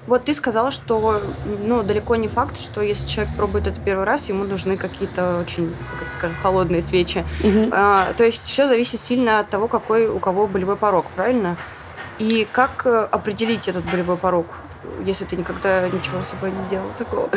Вот 0.06 0.24
ты 0.24 0.32
сказала, 0.32 0.70
что 0.70 1.22
ну, 1.64 1.82
далеко 1.82 2.16
не 2.16 2.28
факт, 2.28 2.58
что 2.58 2.80
если 2.80 3.06
человек 3.06 3.34
пробует 3.36 3.66
это 3.66 3.78
первый 3.78 4.04
раз, 4.04 4.28
ему 4.28 4.44
нужны 4.44 4.76
какие-то 4.76 5.38
очень, 5.38 5.74
как 5.92 6.02
это 6.02 6.10
скажем, 6.10 6.36
холодные 6.42 6.80
свечи. 6.80 7.24
Угу. 7.42 7.68
А, 7.72 8.14
то 8.14 8.24
есть 8.24 8.44
все 8.44 8.66
зависит 8.68 9.00
сильно 9.00 9.40
от 9.40 9.50
того, 9.50 9.68
какой 9.68 10.06
у 10.06 10.18
кого 10.18 10.46
болевой 10.46 10.76
порог, 10.76 11.06
правильно? 11.14 11.58
И 12.18 12.46
как 12.50 12.86
э, 12.86 13.08
определить 13.10 13.68
этот 13.68 13.84
болевой 13.84 14.16
порог? 14.16 14.46
Если 15.04 15.24
ты 15.24 15.36
никогда 15.36 15.88
ничего 15.88 16.22
с 16.22 16.28
собой 16.28 16.50
не 16.50 16.68
делал 16.68 16.90
такого? 16.96 17.30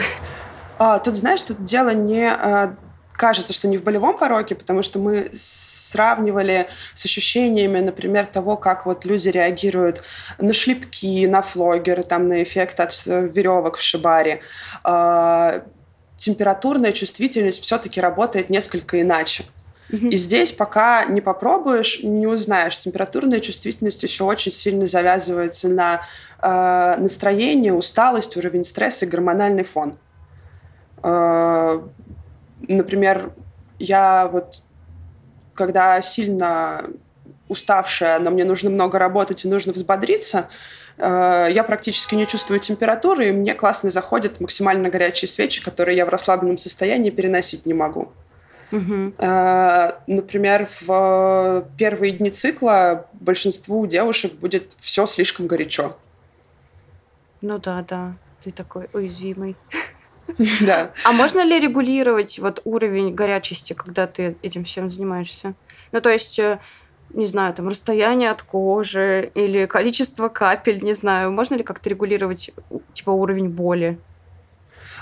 А, 0.78 0.98
тут, 1.00 1.16
знаешь, 1.16 1.44
тут 1.44 1.64
дело 1.64 1.90
не... 1.90 2.28
А, 2.28 2.76
кажется, 3.14 3.54
что 3.54 3.68
не 3.68 3.78
в 3.78 3.84
болевом 3.84 4.18
пороке, 4.18 4.56
потому 4.56 4.82
что 4.82 4.98
мы 4.98 5.30
сравнивали 5.36 6.70
с 6.96 7.06
ощущениями, 7.06 7.80
например, 7.80 8.26
того, 8.26 8.58
как 8.58 8.88
вот 8.88 9.06
люди 9.06 9.30
реагируют 9.30 10.04
на 10.40 10.54
шлепки, 10.54 11.28
на 11.28 11.44
флогеры, 11.44 12.02
там, 12.02 12.30
на 12.30 12.42
эффект 12.42 12.80
от 12.80 13.00
э, 13.06 13.30
веревок 13.32 13.78
в 13.78 13.82
шибаре. 13.84 14.42
А, 14.84 15.64
температурная 16.18 16.94
чувствительность 16.94 17.62
все-таки 17.62 18.02
работает 18.02 18.50
несколько 18.50 19.02
иначе. 19.02 19.46
И 19.92 20.16
здесь, 20.16 20.54
пока 20.54 21.06
не 21.06 21.20
попробуешь, 21.20 22.02
не 22.02 22.26
узнаешь. 22.26 22.78
Температурная 22.78 23.42
чувствительность 23.42 24.02
еще 24.04 24.24
очень 24.24 24.52
сильно 24.52 24.86
завязывается 24.86 25.68
на 25.68 26.02
э, 26.42 26.96
настроение, 26.98 27.74
усталость, 27.74 28.38
уровень 28.38 28.64
стресса 28.64 29.06
и 29.06 29.10
гормональный 29.10 29.64
фон. 29.64 29.98
Э, 31.04 31.82
например, 32.68 33.34
я 33.80 34.30
вот, 34.32 34.62
когда 35.54 36.02
сильно 36.02 36.90
уставшая, 37.50 38.20
но 38.20 38.32
мне 38.32 38.46
нужно 38.46 38.70
много 38.70 38.98
работать 38.98 39.44
и 39.44 39.50
нужно 39.50 39.74
взбодриться, 39.74 40.48
э, 40.98 41.48
я 41.52 41.64
практически 41.66 42.16
не 42.16 42.26
чувствую 42.28 42.62
температуры, 42.62 43.28
и 43.28 43.32
мне 43.34 43.56
классно 43.56 43.92
заходят 43.92 44.40
максимально 44.40 44.90
горячие 44.90 45.28
свечи, 45.28 45.62
которые 45.62 45.98
я 45.98 46.06
в 46.06 46.10
расслабленном 46.10 46.58
состоянии 46.58 47.10
переносить 47.10 47.66
не 47.66 47.74
могу. 47.74 48.14
Угу. 48.72 49.14
Например, 50.08 50.70
в 50.82 51.68
первые 51.78 52.14
дни 52.14 52.30
цикла 52.32 53.08
большинству 53.14 53.86
девушек 53.86 54.34
будет 54.34 54.76
все 54.80 55.06
слишком 55.06 55.48
горячо. 55.48 55.98
Ну 57.42 57.58
да, 57.58 57.84
да, 57.88 58.14
ты 58.44 58.52
такой 58.52 58.90
уязвимый. 58.94 59.56
Да. 60.62 60.92
А 61.04 61.12
можно 61.12 61.44
ли 61.44 61.60
регулировать 61.60 62.40
вот 62.40 62.62
уровень 62.64 63.14
горячести, 63.14 63.74
когда 63.74 64.08
ты 64.08 64.38
этим 64.42 64.64
всем 64.64 64.90
занимаешься? 64.90 65.56
Ну, 65.92 66.00
то 66.00 66.10
есть, 66.10 66.40
э, 66.40 66.60
не 67.10 67.26
знаю, 67.26 67.54
там, 67.54 67.68
расстояние 67.68 68.32
от 68.32 68.42
кожи 68.42 69.32
или 69.36 69.66
количество 69.66 70.30
капель, 70.30 70.82
не 70.84 70.94
знаю. 70.94 71.32
Можно 71.32 71.56
ли 71.56 71.64
как-то 71.64 71.90
регулировать, 71.90 72.52
типа, 72.94 73.10
уровень 73.10 73.50
боли? 73.50 74.00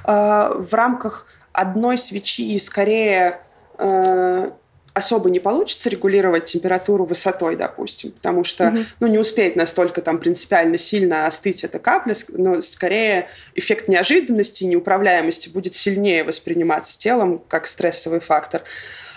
А, 0.04 0.52
в 0.54 0.74
рамках 0.74 1.28
одной 1.54 1.98
свечи 1.98 2.58
скорее 2.58 3.42
Э, 3.80 4.52
особо 4.94 5.30
не 5.30 5.40
получится 5.40 5.90
регулировать 5.90 6.46
температуру 6.46 7.06
высотой, 7.06 7.56
допустим, 7.56 8.12
потому 8.12 8.44
что 8.44 8.66
mm-hmm. 8.66 8.86
ну, 9.00 9.08
не 9.08 9.18
успеет 9.18 9.56
настолько 9.56 10.02
там 10.02 10.18
принципиально 10.18 10.78
сильно 10.78 11.26
остыть 11.26 11.64
эта 11.64 11.80
капля, 11.80 12.16
но 12.30 12.62
скорее 12.62 13.30
эффект 13.56 13.88
неожиданности 13.88 14.64
и 14.64 14.68
неуправляемости 14.68 15.48
будет 15.48 15.74
сильнее 15.76 16.24
восприниматься 16.24 16.98
телом 16.98 17.42
как 17.48 17.68
стрессовый 17.68 18.20
фактор. 18.20 18.64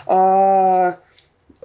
А, 0.05 0.99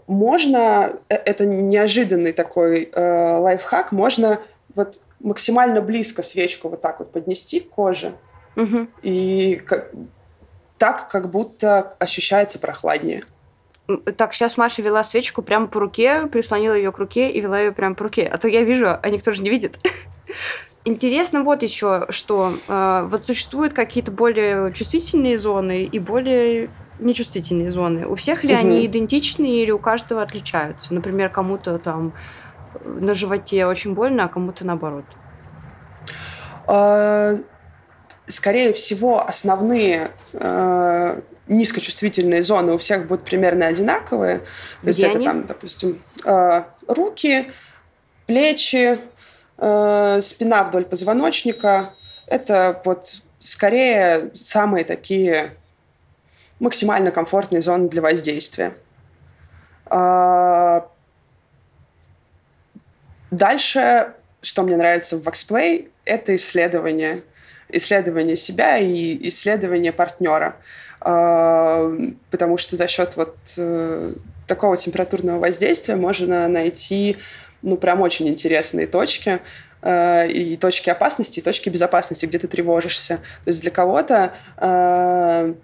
можно, 0.07 0.97
э, 1.09 1.15
это 1.15 1.47
неожиданный 1.47 2.33
такой 2.33 2.91
э, 2.93 3.39
лайфхак, 3.39 3.93
можно 3.93 4.41
вот 4.75 5.01
максимально 5.21 5.81
близко 5.81 6.23
свечку 6.23 6.69
вот 6.69 6.81
так 6.81 6.99
вот 6.99 7.13
поднести 7.13 7.61
к 7.61 7.71
коже, 7.71 8.15
угу. 8.57 8.89
и 9.03 9.57
как, 9.65 9.93
так, 10.79 11.09
как 11.09 11.31
будто 11.31 11.95
ощущается 11.99 12.59
прохладнее. 12.59 13.25
Так, 14.17 14.35
сейчас 14.35 14.57
Маша 14.59 14.83
вела 14.83 15.03
свечку 15.03 15.43
прямо 15.43 15.67
по 15.67 15.81
руке, 15.81 16.27
прислонила 16.27 16.75
ее 16.75 16.93
к 16.93 16.99
руке 16.99 17.31
и 17.31 17.41
вела 17.41 17.59
ее 17.59 17.73
прямо 17.73 17.95
по 17.95 18.05
руке. 18.05 18.27
А 18.27 18.37
то 18.37 18.47
я 18.47 18.63
вижу, 18.63 18.89
а 18.89 19.11
никто 19.11 19.33
же 19.33 19.43
не 19.43 19.49
видит. 19.49 19.79
Интересно 20.85 21.43
вот 21.43 21.63
еще, 21.63 22.07
что 22.11 22.55
э, 22.67 23.07
вот 23.11 23.25
существуют 23.25 23.73
какие-то 23.73 24.11
более 24.11 24.73
чувствительные 24.73 25.37
зоны 25.39 25.85
и 25.85 25.99
более 25.99 26.71
нечувствительные 26.99 27.71
зоны. 27.71 28.07
У 28.07 28.15
всех 28.15 28.45
ли 28.45 28.55
угу. 28.55 28.61
они 28.61 28.87
идентичны 28.87 29.47
или 29.47 29.71
у 29.71 29.79
каждого 29.79 30.23
отличаются? 30.23 30.93
Например, 30.93 31.31
кому-то 31.31 31.79
там 31.79 32.13
на 32.85 33.15
животе 33.15 33.67
очень 33.67 33.95
больно, 33.95 34.25
а 34.25 34.29
кому-то 34.29 34.67
наоборот. 34.67 35.05
Скорее 38.29 38.73
всего, 38.73 39.27
основные 39.27 40.11
э, 40.35 41.21
низкочувствительные 41.49 42.43
зоны 42.43 42.75
у 42.75 42.79
всех 42.79 43.07
будут 43.07 43.25
примерно 43.25 43.67
одинаковые. 43.67 44.41
То 44.83 44.89
есть 44.89 45.01
это 45.01 45.23
там, 45.23 45.47
допустим, 45.47 46.03
э, 46.25 46.63
руки, 46.87 47.51
плечи, 48.27 48.99
э, 49.57 50.21
спина 50.21 50.65
вдоль 50.65 50.85
позвоночника. 50.85 51.95
Это 52.27 52.81
вот 52.85 53.23
скорее 53.39 54.31
самые 54.35 54.85
такие 54.85 55.55
максимально 56.61 57.11
комфортные 57.11 57.63
зоны 57.63 57.89
для 57.89 58.03
воздействия. 58.03 58.75
А, 59.87 60.89
дальше, 63.31 64.15
что 64.43 64.63
мне 64.63 64.77
нравится 64.77 65.17
в 65.17 65.23
Waxplay, 65.23 65.91
это 66.05 66.35
исследование. 66.35 67.23
Исследование 67.71 68.37
себя 68.37 68.79
и 68.79 69.29
исследование 69.29 69.93
партнера. 69.93 70.57
А, 71.01 71.91
потому 72.31 72.59
что 72.59 72.77
за 72.77 72.89
счет 72.89 73.17
вот 73.17 73.37
э, 73.57 74.15
такого 74.47 74.77
температурного 74.77 75.39
воздействия 75.39 75.95
можно 75.95 76.49
найти 76.49 77.19
ну, 77.63 77.77
прям 77.77 78.01
очень 78.01 78.29
интересные 78.29 78.87
точки, 78.87 79.41
э, 79.83 80.29
и 80.29 80.57
точки 80.57 80.91
опасности, 80.91 81.39
и 81.39 81.43
точки 81.43 81.69
безопасности, 81.69 82.27
где 82.27 82.39
ты 82.39 82.49
тревожишься. 82.49 83.19
То 83.45 83.49
есть 83.49 83.61
для 83.61 83.71
кого-то 83.71 84.35
э, 84.57 85.55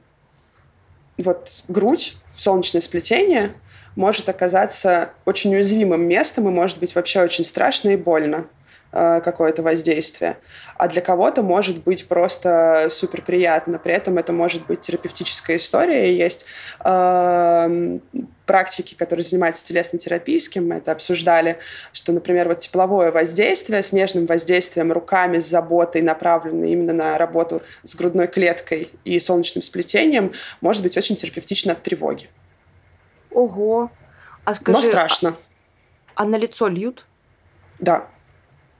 вот 1.18 1.64
грудь, 1.68 2.16
солнечное 2.36 2.80
сплетение 2.80 3.52
может 3.96 4.28
оказаться 4.28 5.10
очень 5.24 5.54
уязвимым 5.54 6.06
местом 6.06 6.48
и 6.48 6.50
может 6.50 6.78
быть 6.78 6.94
вообще 6.94 7.22
очень 7.22 7.44
страшно 7.44 7.90
и 7.90 7.96
больно 7.96 8.46
какое-то 8.94 9.62
воздействие. 9.62 10.38
А 10.76 10.86
для 10.86 11.02
кого-то 11.02 11.42
может 11.42 11.82
быть 11.82 12.06
просто 12.06 12.86
супер 12.90 13.22
приятно. 13.22 13.78
При 13.78 13.92
этом 13.92 14.18
это 14.18 14.32
может 14.32 14.66
быть 14.66 14.82
терапевтическая 14.82 15.56
история. 15.56 16.16
Есть 16.16 16.46
э, 16.84 17.98
практики, 18.46 18.94
которые 18.94 19.24
занимаются 19.24 19.64
кем 20.48 20.68
мы 20.68 20.76
это 20.76 20.92
обсуждали, 20.92 21.58
что, 21.92 22.12
например, 22.12 22.46
вот 22.46 22.60
тепловое 22.60 23.10
воздействие 23.10 23.82
с 23.82 23.90
нежным 23.90 24.26
воздействием 24.26 24.92
руками, 24.92 25.40
с 25.40 25.48
заботой, 25.48 26.02
направленной 26.02 26.70
именно 26.70 26.92
на 26.92 27.18
работу 27.18 27.62
с 27.82 27.96
грудной 27.96 28.28
клеткой 28.28 28.90
и 29.04 29.18
солнечным 29.18 29.62
сплетением, 29.62 30.32
может 30.60 30.84
быть 30.84 30.96
очень 30.96 31.16
терапевтично 31.16 31.72
от 31.72 31.82
тревоги. 31.82 32.28
Ого. 33.32 33.90
А 34.44 34.54
скажи, 34.54 34.78
Но 34.78 34.84
страшно. 34.84 35.36
А, 36.14 36.22
а 36.22 36.24
на 36.26 36.36
лицо 36.36 36.68
льют? 36.68 37.04
Да. 37.80 38.06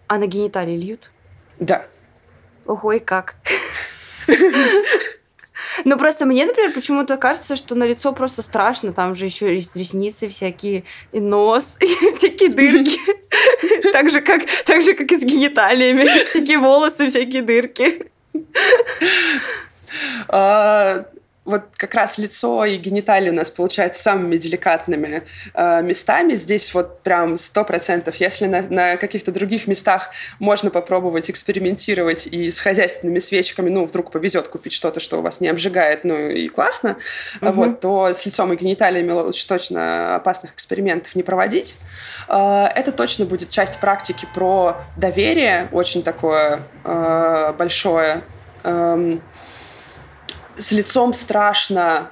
А 0.07 0.19
на 0.19 0.27
гениталии 0.27 0.77
льют? 0.77 1.11
Да. 1.59 1.87
Ого, 2.67 2.93
и 2.93 2.99
как? 2.99 3.37
Ну, 5.85 5.99
просто 5.99 6.25
мне, 6.25 6.47
например, 6.47 6.73
почему-то 6.73 7.17
кажется, 7.17 7.57
что 7.57 7.75
на 7.75 7.85
лицо 7.85 8.13
просто 8.13 8.43
страшно. 8.43 8.93
Там 8.93 9.15
же 9.15 9.25
еще 9.25 9.55
есть 9.55 9.75
ресницы 9.77 10.29
всякие, 10.29 10.85
и 11.13 11.21
нос, 11.21 11.77
и 11.81 12.13
всякие 12.13 12.51
дырки. 12.51 13.01
Так 13.93 14.11
же, 14.11 14.21
как, 14.21 14.43
так 14.65 14.83
же, 14.83 14.95
как 14.95 15.11
и 15.11 15.17
с 15.17 15.25
гениталиями. 15.25 16.05
Всякие 16.27 16.59
волосы, 16.59 17.09
всякие 17.09 17.43
дырки. 17.43 18.07
Вот 21.45 21.65
как 21.77 21.95
раз 21.95 22.17
лицо 22.17 22.65
и 22.65 22.77
гениталии 22.77 23.29
у 23.29 23.35
нас 23.35 23.51
получаются 23.51 24.03
самыми 24.03 24.37
деликатными 24.37 25.25
э, 25.53 25.83
местами. 25.83 26.37
Здесь 26.37 26.73
вот 26.73 27.03
прям 27.03 27.37
сто 27.37 27.65
процентов. 27.65 28.17
Если 28.17 28.47
на, 28.47 28.63
на 28.63 28.97
каких-то 28.97 29.31
других 29.31 29.67
местах 29.67 30.11
можно 30.39 30.71
попробовать 30.71 31.31
экспериментировать 31.31 32.27
и 32.27 32.51
с 32.51 32.59
хозяйственными 32.59 33.19
свечками, 33.19 33.69
ну, 33.69 33.85
вдруг 33.85 34.11
повезет 34.11 34.49
купить 34.49 34.73
что-то, 34.73 35.01
что 35.01 35.19
у 35.19 35.23
вас 35.23 35.41
не 35.41 35.49
обжигает, 35.49 36.05
ну, 36.05 36.29
и 36.31 36.49
классно, 36.49 36.97
угу. 37.43 37.53
вот, 37.53 37.81
то 37.81 38.15
с 38.15 38.25
лицом 38.25 38.53
и 38.53 38.57
гениталиями 38.57 39.13
лучше 39.13 39.47
точно 39.47 40.17
опасных 40.17 40.55
экспериментов 40.55 41.15
не 41.15 41.23
проводить. 41.23 41.77
Э, 42.29 42.67
это 42.75 42.91
точно 42.91 43.27
будет 43.27 43.51
часть 43.51 43.81
практики 43.81 44.27
про 44.35 44.79
доверие, 44.97 45.69
очень 45.73 46.03
такое 46.03 46.63
э, 46.85 47.55
большое. 47.59 48.23
Э, 48.63 49.19
с 50.57 50.73
лицом 50.73 51.13
страшно, 51.13 52.11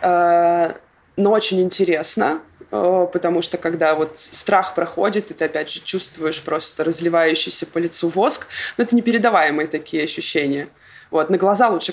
э, 0.00 0.72
но 1.16 1.30
очень 1.30 1.60
интересно, 1.60 2.40
э, 2.70 3.06
потому 3.12 3.42
что 3.42 3.58
когда 3.58 3.94
вот 3.94 4.18
страх 4.18 4.74
проходит, 4.74 5.30
и 5.30 5.34
ты 5.34 5.44
опять 5.44 5.70
же 5.70 5.80
чувствуешь 5.80 6.42
просто 6.42 6.84
разливающийся 6.84 7.66
по 7.66 7.78
лицу 7.78 8.08
воск, 8.08 8.46
но 8.76 8.84
это 8.84 8.94
непередаваемые 8.94 9.68
такие 9.68 10.04
ощущения. 10.04 10.68
Вот, 11.10 11.28
на 11.30 11.38
глаза 11.38 11.68
лучше, 11.68 11.92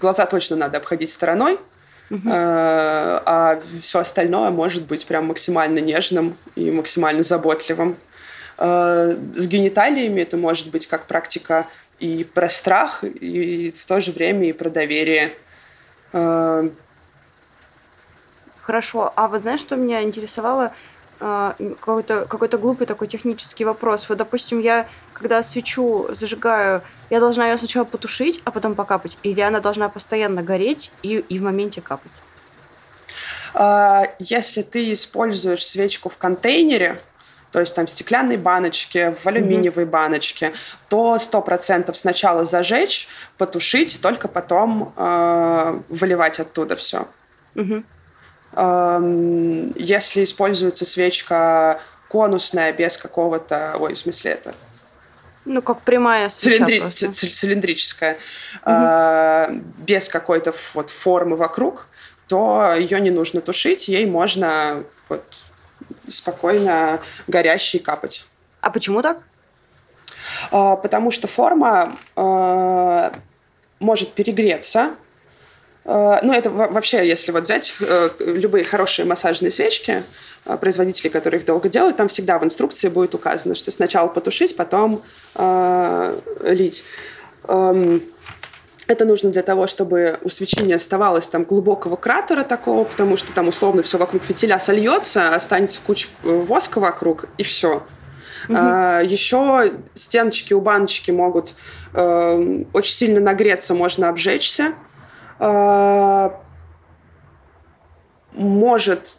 глаза 0.00 0.26
точно 0.26 0.56
надо 0.56 0.78
обходить 0.78 1.10
стороной, 1.10 1.58
Uh-huh. 2.08 2.22
а 2.24 3.60
все 3.82 3.98
остальное 3.98 4.50
может 4.50 4.86
быть 4.86 5.04
прям 5.06 5.26
максимально 5.26 5.80
нежным 5.80 6.36
и 6.54 6.70
максимально 6.70 7.24
заботливым. 7.24 7.96
Э, 8.58 9.16
с 9.34 9.46
гениталиями 9.46 10.22
это 10.22 10.36
может 10.36 10.70
быть 10.70 10.86
как 10.86 11.06
практика 11.06 11.66
и 11.98 12.24
про 12.24 12.48
страх, 12.48 13.04
и 13.04 13.74
в 13.78 13.86
то 13.86 14.00
же 14.00 14.12
время 14.12 14.48
и 14.48 14.52
про 14.52 14.70
доверие. 14.70 15.34
Э, 16.12 16.68
Хорошо. 18.62 19.12
А 19.14 19.28
вот 19.28 19.42
знаешь, 19.42 19.60
что 19.60 19.76
меня 19.76 20.02
интересовало? 20.02 20.72
Э, 21.20 21.52
какой-то 21.80 22.26
какой 22.26 22.48
глупый 22.48 22.86
такой 22.86 23.06
технический 23.06 23.64
вопрос. 23.64 24.08
Вот, 24.08 24.18
допустим, 24.18 24.60
я, 24.60 24.88
когда 25.12 25.42
свечу 25.42 26.08
зажигаю, 26.10 26.82
я 27.10 27.20
должна 27.20 27.48
ее 27.48 27.58
сначала 27.58 27.84
потушить, 27.84 28.42
а 28.44 28.50
потом 28.50 28.74
покапать? 28.74 29.18
Или 29.22 29.40
она 29.40 29.60
должна 29.60 29.88
постоянно 29.88 30.42
гореть 30.42 30.90
и, 31.02 31.18
и 31.28 31.38
в 31.38 31.42
моменте 31.42 31.80
капать? 31.80 32.12
Э, 33.54 34.14
если 34.18 34.62
ты 34.62 34.92
используешь 34.92 35.64
свечку 35.64 36.08
в 36.08 36.16
контейнере, 36.16 37.00
то 37.56 37.60
есть 37.60 37.74
там 37.74 37.86
в 37.86 37.90
стеклянной 37.90 38.36
баночке, 38.36 39.12
в 39.12 39.26
алюминиевой 39.26 39.84
mm-hmm. 39.84 39.88
баночке, 39.88 40.52
то 40.90 41.16
100% 41.16 41.94
сначала 41.94 42.44
зажечь, 42.44 43.08
потушить, 43.38 43.98
только 44.02 44.28
потом 44.28 44.92
э, 44.94 45.80
выливать 45.88 46.38
оттуда 46.38 46.76
все. 46.76 47.08
Mm-hmm. 47.54 47.84
Э, 48.56 49.72
если 49.74 50.24
используется 50.24 50.84
свечка 50.84 51.80
конусная, 52.10 52.74
без 52.74 52.98
какого-то... 52.98 53.76
Ой, 53.80 53.94
в 53.94 53.98
смысле 54.00 54.32
это... 54.32 54.54
Ну, 55.46 55.62
как 55.62 55.80
прямая 55.80 56.28
свеча 56.28 56.56
Цилиндри... 56.56 56.80
просто. 56.80 57.12
Цилиндрическая. 57.12 58.12
Угу. 58.66 58.70
Э, 58.70 59.60
без 59.78 60.10
какой-то 60.10 60.52
вот 60.74 60.90
формы 60.90 61.36
вокруг, 61.36 61.86
то 62.28 62.74
ее 62.74 63.00
не 63.00 63.10
нужно 63.10 63.40
тушить, 63.40 63.88
ей 63.88 64.04
можно 64.04 64.84
вот, 65.08 65.24
спокойно 66.08 67.00
горящий 67.26 67.78
капать. 67.78 68.24
А 68.60 68.70
почему 68.70 69.02
так? 69.02 69.18
А, 70.50 70.76
потому 70.76 71.10
что 71.10 71.28
форма 71.28 71.96
а, 72.14 73.12
может 73.78 74.12
перегреться. 74.12 74.96
А, 75.84 76.20
ну, 76.22 76.32
это 76.32 76.50
вообще, 76.50 77.06
если 77.06 77.32
вот 77.32 77.44
взять 77.44 77.74
а, 77.80 78.10
любые 78.20 78.64
хорошие 78.64 79.06
массажные 79.06 79.50
свечки, 79.50 80.04
а, 80.44 80.56
производители, 80.56 81.08
которые 81.08 81.40
их 81.40 81.46
долго 81.46 81.68
делают, 81.68 81.96
там 81.96 82.08
всегда 82.08 82.38
в 82.38 82.44
инструкции 82.44 82.88
будет 82.88 83.14
указано, 83.14 83.54
что 83.54 83.70
сначала 83.70 84.08
потушить, 84.08 84.56
потом 84.56 85.02
а, 85.34 86.18
лить. 86.42 86.82
Это 88.86 89.04
нужно 89.04 89.30
для 89.30 89.42
того, 89.42 89.66
чтобы 89.66 90.20
у 90.22 90.28
свечи 90.28 90.62
не 90.62 90.72
оставалось 90.72 91.26
там 91.26 91.44
глубокого 91.44 91.96
кратера 91.96 92.44
такого, 92.44 92.84
потому 92.84 93.16
что 93.16 93.32
там 93.32 93.48
условно 93.48 93.82
все 93.82 93.98
вокруг 93.98 94.22
фитиля 94.22 94.58
сольется, 94.58 95.34
останется 95.34 95.80
куча 95.84 96.08
э, 96.22 96.28
воска 96.28 96.78
вокруг, 96.78 97.26
и 97.36 97.42
все. 97.42 97.82
Угу. 98.48 98.56
А, 98.56 99.00
еще 99.00 99.74
стеночки 99.94 100.54
у 100.54 100.60
баночки 100.60 101.10
могут 101.10 101.54
э, 101.94 102.64
очень 102.72 102.94
сильно 102.94 103.20
нагреться, 103.20 103.74
можно 103.74 104.08
обжечься. 104.08 104.74
А, 105.40 106.40
может 108.32 109.16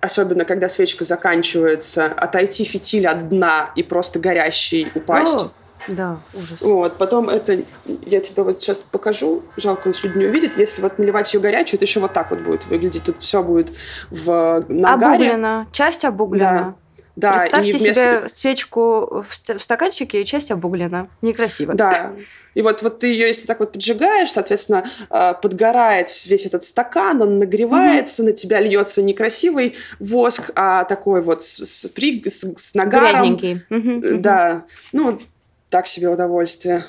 особенно 0.00 0.44
когда 0.44 0.68
свечка 0.68 1.04
заканчивается, 1.04 2.06
отойти 2.06 2.64
фитиль 2.64 3.06
от 3.06 3.28
дна 3.28 3.70
и 3.76 3.82
просто 3.82 4.18
горящий 4.18 4.88
упасть. 4.94 5.34
О, 5.34 5.50
да, 5.88 6.20
ужас. 6.34 6.60
Вот, 6.60 6.98
потом 6.98 7.28
это, 7.28 7.62
я 7.84 8.20
тебе 8.20 8.42
вот 8.42 8.60
сейчас 8.60 8.78
покажу, 8.78 9.42
жалко, 9.56 9.88
он 9.88 9.94
люди 10.02 10.18
не 10.18 10.26
увидит, 10.26 10.56
если 10.56 10.82
вот 10.82 10.98
наливать 10.98 11.32
ее 11.32 11.40
горячую, 11.40 11.78
это 11.78 11.84
еще 11.84 12.00
вот 12.00 12.12
так 12.12 12.30
вот 12.30 12.40
будет 12.40 12.66
выглядеть, 12.66 13.04
тут 13.04 13.22
все 13.22 13.42
будет 13.42 13.72
в 14.10 14.64
нагаре. 14.68 15.30
Обуглено, 15.30 15.66
часть 15.72 16.04
обуглена. 16.04 16.74
Да. 16.74 16.74
Да, 17.20 17.40
Представьте 17.40 17.72
вместо... 17.72 17.94
себе 17.94 18.28
свечку 18.32 19.24
в 19.28 19.58
стаканчике 19.58 20.22
и 20.22 20.24
часть 20.24 20.50
обуглена. 20.50 21.08
Некрасиво. 21.20 21.74
Да. 21.74 22.12
И 22.54 22.62
вот, 22.62 22.80
вот 22.80 23.00
ты 23.00 23.08
ее, 23.08 23.28
если 23.28 23.46
так 23.46 23.60
вот 23.60 23.72
поджигаешь, 23.72 24.32
соответственно, 24.32 24.86
а, 25.10 25.34
подгорает 25.34 26.08
весь 26.24 26.46
этот 26.46 26.64
стакан, 26.64 27.20
он 27.20 27.38
нагревается, 27.38 28.22
угу. 28.22 28.30
на 28.30 28.36
тебя 28.36 28.60
льется 28.60 29.02
некрасивый 29.02 29.74
воск, 29.98 30.50
а 30.56 30.84
такой 30.84 31.20
вот 31.20 31.44
с, 31.44 31.58
с, 31.58 31.84
с, 31.84 32.54
с 32.56 32.74
нагаром. 32.74 33.36
Грязненький. 33.36 33.64
Угу, 33.68 34.18
да. 34.20 34.64
Ну, 34.92 35.20
так 35.68 35.86
себе 35.86 36.08
удовольствие. 36.08 36.86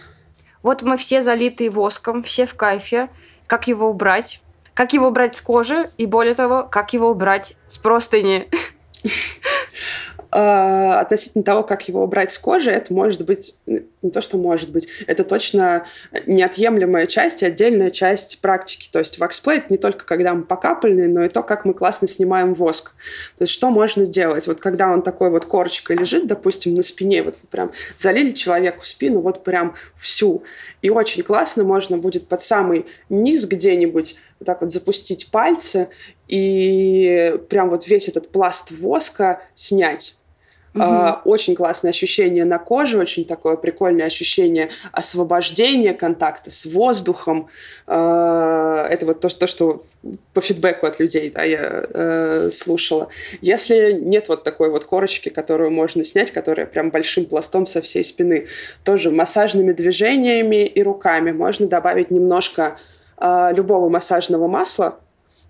Вот 0.63 0.82
мы 0.82 0.96
все 0.96 1.24
залитые 1.24 1.70
воском, 1.70 2.24
все 2.24 2.46
в 2.46 2.56
кайфе. 2.56 3.10
Как 3.48 3.67
его 3.67 3.89
убрать? 3.89 4.41
Как 4.74 4.94
его 4.94 5.10
убрать 5.10 5.36
с 5.36 5.41
кожи? 5.41 5.89
И 5.98 6.06
более 6.06 6.36
того, 6.36 6.63
как 6.63 6.94
его 6.94 7.10
убрать 7.10 7.56
с 7.67 7.78
простыни? 7.78 8.48
Э, 10.34 10.94
относительно 10.94 11.44
того, 11.44 11.63
как 11.63 11.88
его 11.89 12.04
убрать 12.04 12.32
с 12.32 12.38
кожи, 12.38 12.72
это 12.72 12.94
может 12.94 13.26
быть, 13.26 13.56
не 13.65 14.12
то, 14.12 14.22
что 14.22 14.38
может 14.38 14.72
быть, 14.72 14.88
это 15.06 15.26
точно 15.26 15.86
неотъемлемая 16.26 17.06
часть 17.08 17.44
и 17.44 17.46
отдельная 17.46 17.89
часть 17.89 18.39
практики. 18.39 18.88
То 18.89 19.00
есть 19.00 19.20
ваксплей— 19.20 19.58
это 19.60 19.67
не 19.72 19.78
только 19.78 20.06
когда 20.06 20.34
мы 20.34 20.44
покапальные, 20.44 21.10
но 21.10 21.26
и 21.26 21.30
то, 21.30 21.44
как 21.44 21.65
мы 21.65 21.74
классно 21.74 22.08
снимаем 22.08 22.54
воск. 22.54 22.94
То 23.38 23.44
есть 23.44 23.52
что 23.52 23.72
можно 23.72 24.06
делать? 24.06 24.48
Вот 24.48 24.62
когда 24.62 24.89
он 24.89 25.02
такой 25.02 25.30
вот 25.32 25.44
корочкой 25.46 25.98
лежит, 25.98 26.28
допустим, 26.28 26.76
на 26.76 26.84
спине, 26.84 27.24
вот 27.24 27.36
прям 27.50 27.74
залили 27.98 28.32
человеку 28.32 28.86
спину, 28.86 29.20
вот 29.20 29.44
прям 29.44 29.76
всю. 29.98 30.44
И 30.82 30.89
очень 30.89 31.24
классно 31.24 31.65
можно 31.65 31.98
будет 31.98 32.30
под 32.30 32.41
самый 32.41 32.86
низ 33.10 33.46
где-нибудь 33.46 34.15
вот 34.39 34.46
так 34.46 34.62
вот 34.62 34.72
запустить 34.72 35.30
пальцы 35.30 35.89
и 36.30 37.38
прям 37.50 37.70
вот 37.70 37.86
весь 37.86 38.08
этот 38.08 38.32
пласт 38.32 38.72
воска 38.72 39.44
снять. 39.56 40.15
Угу. 40.74 40.84
очень 41.26 41.56
классное 41.56 41.90
ощущение 41.90 42.46
на 42.46 42.58
коже, 42.58 42.98
очень 42.98 43.26
такое 43.26 43.58
прикольное 43.58 44.06
ощущение 44.06 44.70
освобождения 44.94 45.94
контакта 45.94 46.50
с 46.50 46.66
воздухом. 46.66 47.50
А, 47.88 48.88
это 48.88 49.06
вот 49.06 49.20
то, 49.20 49.28
то 49.28 49.48
что 49.48 49.84
по 50.34 50.42
фидбэку 50.42 50.88
от 50.88 51.00
людей 51.00 51.30
да, 51.30 51.44
я 51.44 51.86
э, 51.90 52.50
слушала. 52.52 53.10
Если 53.42 53.92
нет 53.92 54.30
вот 54.30 54.44
такой 54.44 54.72
вот 54.72 54.86
корочки, 54.86 55.30
которую 55.30 55.72
можно 55.72 56.04
снять, 56.04 56.32
которая 56.32 56.66
прям 56.66 56.90
большим 56.90 57.26
пластом 57.26 57.66
со 57.66 57.82
всей 57.82 58.04
спины, 58.04 58.48
тоже 58.84 59.12
массажными 59.12 59.74
движениями 59.74 60.66
и 60.66 60.82
руками 60.82 61.32
можно 61.32 61.68
добавить 61.68 62.12
немножко 62.12 62.78
э, 63.18 63.50
любого 63.54 63.90
массажного 63.90 64.48
масла, 64.48 65.00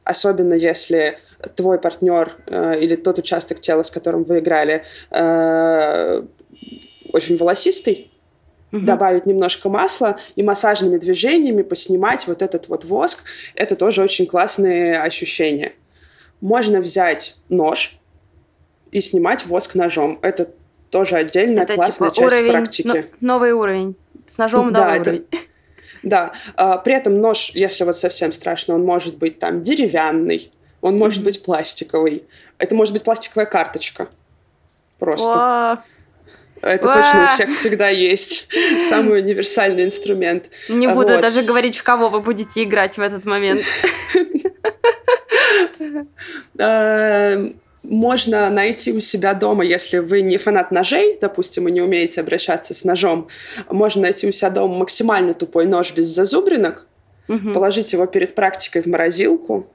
особенно 0.03 0.53
если 0.53 1.17
твой 1.55 1.79
партнер 1.79 2.35
э, 2.47 2.79
или 2.79 2.95
тот 2.95 3.17
участок 3.17 3.61
тела, 3.61 3.83
с 3.83 3.91
которым 3.91 4.23
вы 4.23 4.39
играли, 4.39 4.83
э, 5.09 6.23
очень 7.11 7.37
волосистый, 7.37 8.11
угу. 8.71 8.85
добавить 8.85 9.25
немножко 9.25 9.69
масла 9.69 10.17
и 10.35 10.43
массажными 10.43 10.97
движениями 10.97 11.61
поснимать 11.61 12.27
вот 12.27 12.41
этот 12.41 12.67
вот 12.67 12.85
воск. 12.85 13.23
Это 13.55 13.75
тоже 13.75 14.01
очень 14.01 14.27
классные 14.27 14.99
ощущения. 15.01 15.73
Можно 16.39 16.79
взять 16.79 17.35
нож 17.49 17.97
и 18.91 19.01
снимать 19.01 19.45
воск 19.45 19.75
ножом. 19.75 20.19
Это 20.21 20.49
тоже 20.89 21.15
отдельная 21.15 21.63
это, 21.63 21.75
классная 21.75 22.09
типа, 22.09 22.21
часть 22.21 22.33
уровень, 22.33 22.51
практики. 22.51 23.05
новый 23.21 23.51
уровень. 23.53 23.95
С 24.27 24.37
ножом 24.37 24.73
да, 24.73 24.81
новый 24.81 24.99
это, 24.99 25.09
уровень. 25.11 25.27
Да, 26.03 26.33
а, 26.55 26.77
при 26.77 26.95
этом 26.95 27.21
нож, 27.21 27.51
если 27.53 27.83
вот 27.83 27.97
совсем 27.97 28.31
страшно, 28.31 28.75
он 28.75 28.83
может 28.83 29.17
быть 29.17 29.39
там 29.39 29.63
деревянный, 29.63 30.51
он 30.81 30.97
может 30.97 31.23
быть 31.23 31.43
пластиковый. 31.43 32.23
Это 32.57 32.75
может 32.75 32.93
быть 32.93 33.03
пластиковая 33.03 33.45
карточка. 33.45 34.09
Просто. 34.99 35.83
Это 36.61 36.93
точно 36.93 37.23
у 37.23 37.27
всех 37.33 37.49
всегда 37.57 37.89
есть. 37.89 38.47
Самый 38.89 39.19
универсальный 39.19 39.83
инструмент. 39.83 40.49
Не 40.69 40.87
буду 40.87 41.13
вот. 41.13 41.21
даже 41.21 41.41
говорить, 41.41 41.77
в 41.77 41.83
кого 41.83 42.09
вы 42.09 42.19
будете 42.19 42.63
играть 42.63 42.97
в 42.97 43.01
этот 43.01 43.25
момент. 43.25 43.63
Можно 47.83 48.49
найти 48.49 48.93
у 48.93 48.99
себя 48.99 49.33
дома, 49.33 49.63
если 49.65 49.97
вы 49.97 50.21
не 50.21 50.37
фанат 50.37 50.71
ножей, 50.71 51.17
допустим, 51.19 51.67
и 51.67 51.71
не 51.71 51.81
умеете 51.81 52.21
обращаться 52.21 52.73
с 52.73 52.83
ножом, 52.83 53.27
можно 53.69 54.03
найти 54.03 54.27
у 54.27 54.31
себя 54.31 54.51
дома 54.51 54.77
максимально 54.77 55.33
тупой 55.33 55.65
нож 55.65 55.91
без 55.91 56.07
зазубринок, 56.07 56.87
положить 57.53 57.93
его 57.93 58.05
перед 58.05 58.35
практикой 58.35 58.81
в 58.81 58.85
морозилку, 58.85 59.67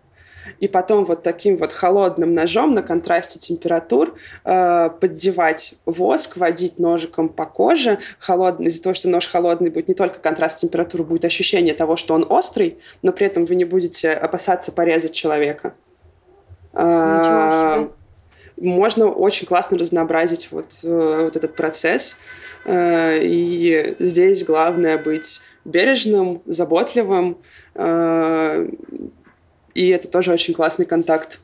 и 0.60 0.68
потом 0.68 1.04
вот 1.04 1.22
таким 1.22 1.56
вот 1.56 1.72
холодным 1.72 2.34
ножом 2.34 2.74
на 2.74 2.82
контрасте 2.82 3.38
температур 3.38 4.14
э, 4.44 4.90
поддевать 5.00 5.74
воск, 5.84 6.36
водить 6.36 6.78
ножиком 6.78 7.28
по 7.28 7.46
коже. 7.46 7.98
Холодный, 8.18 8.68
из-за 8.68 8.82
того, 8.82 8.94
что 8.94 9.08
нож 9.08 9.26
холодный, 9.26 9.70
будет 9.70 9.88
не 9.88 9.94
только 9.94 10.18
контраст 10.20 10.58
температуры, 10.58 11.04
будет 11.04 11.24
ощущение 11.24 11.74
того, 11.74 11.96
что 11.96 12.14
он 12.14 12.24
острый, 12.28 12.76
но 13.02 13.12
при 13.12 13.26
этом 13.26 13.44
вы 13.44 13.54
не 13.54 13.64
будете 13.64 14.12
опасаться 14.12 14.72
порезать 14.72 15.12
человека. 15.12 15.74
Ничего 16.72 17.78
себе. 17.80 17.90
Можно 18.56 19.06
очень 19.10 19.46
классно 19.46 19.78
разнообразить 19.78 20.48
вот, 20.50 20.78
э, 20.82 21.24
вот 21.24 21.36
этот 21.36 21.54
процесс. 21.54 22.16
Э, 22.64 23.18
и 23.22 23.96
здесь 23.98 24.44
главное 24.44 24.98
быть 24.98 25.40
бережным, 25.64 26.40
заботливым, 26.46 27.38
э, 27.74 28.68
и 29.74 29.88
это 29.88 30.08
тоже 30.08 30.32
очень 30.32 30.54
классный 30.54 30.86
контакт. 30.86 31.40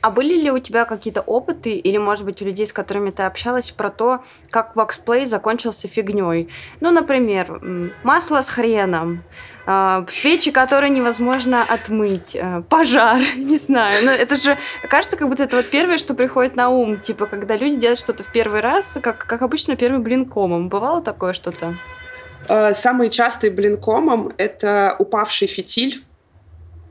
А 0.00 0.10
были 0.10 0.34
ли 0.34 0.50
у 0.50 0.58
тебя 0.58 0.84
какие-то 0.84 1.20
опыты, 1.20 1.70
или, 1.70 1.96
может 1.96 2.24
быть, 2.24 2.42
у 2.42 2.44
людей, 2.44 2.66
с 2.66 2.72
которыми 2.72 3.10
ты 3.10 3.22
общалась, 3.22 3.70
про 3.70 3.90
то, 3.90 4.22
как 4.50 4.76
воксплей 4.76 5.24
закончился 5.24 5.88
фигней? 5.88 6.48
Ну, 6.80 6.90
например, 6.90 7.60
масло 8.02 8.42
с 8.42 8.48
хреном, 8.48 9.22
свечи, 10.08 10.52
которые 10.52 10.90
невозможно 10.90 11.64
отмыть, 11.64 12.36
а, 12.40 12.62
пожар, 12.62 13.20
не 13.36 13.58
знаю. 13.58 14.04
Но 14.04 14.12
это 14.12 14.36
же 14.36 14.56
кажется, 14.88 15.16
как 15.16 15.28
будто 15.28 15.42
это 15.42 15.56
вот 15.56 15.66
первое, 15.70 15.98
что 15.98 16.14
приходит 16.14 16.54
на 16.54 16.70
ум. 16.70 17.00
Типа, 17.00 17.26
когда 17.26 17.56
люди 17.56 17.76
делают 17.76 17.98
что-то 17.98 18.22
в 18.22 18.30
первый 18.30 18.60
раз, 18.60 18.98
как, 19.02 19.18
как 19.26 19.42
обычно, 19.42 19.76
первым 19.76 20.02
блинкомом. 20.02 20.68
Бывало 20.68 21.02
такое 21.02 21.32
что-то? 21.32 21.74
А, 22.48 22.74
самый 22.74 23.10
частый 23.10 23.50
блинкомом— 23.50 24.32
это 24.36 24.94
упавший 24.98 25.48
фитиль 25.48 26.04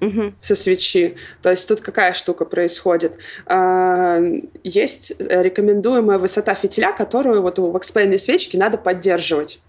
угу. 0.02 0.34
со 0.42 0.56
свечи. 0.56 1.16
То 1.42 1.52
есть 1.52 1.68
тут 1.68 1.82
какая 1.82 2.14
штука 2.14 2.46
происходит? 2.46 3.18
А, 3.46 4.20
есть 4.64 5.14
рекомендуемая 5.20 6.18
высота 6.18 6.56
фитиля, 6.56 6.92
которую 6.92 7.42
вот 7.42 7.60
у 7.60 7.72
воксплейной 7.72 8.20
свечки 8.20 8.58
надо 8.58 8.78
поддерживать 8.78 9.62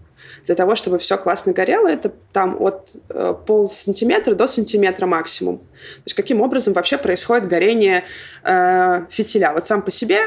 для 0.47 0.55
того, 0.55 0.75
чтобы 0.75 0.97
все 0.97 1.17
классно 1.17 1.51
горело, 1.51 1.87
это 1.87 2.11
там 2.31 2.55
от 2.61 2.91
э, 3.09 3.35
пол 3.45 3.69
сантиметра 3.69 4.33
до 4.33 4.47
сантиметра 4.47 5.05
максимум. 5.05 5.57
То 5.59 5.65
есть 6.05 6.15
каким 6.15 6.41
образом 6.41 6.73
вообще 6.73 6.97
происходит 6.97 7.49
горение 7.49 8.05
э, 8.43 9.05
фитиля? 9.09 9.51
Вот 9.51 9.67
сам 9.67 9.81
по 9.81 9.91
себе, 9.91 10.19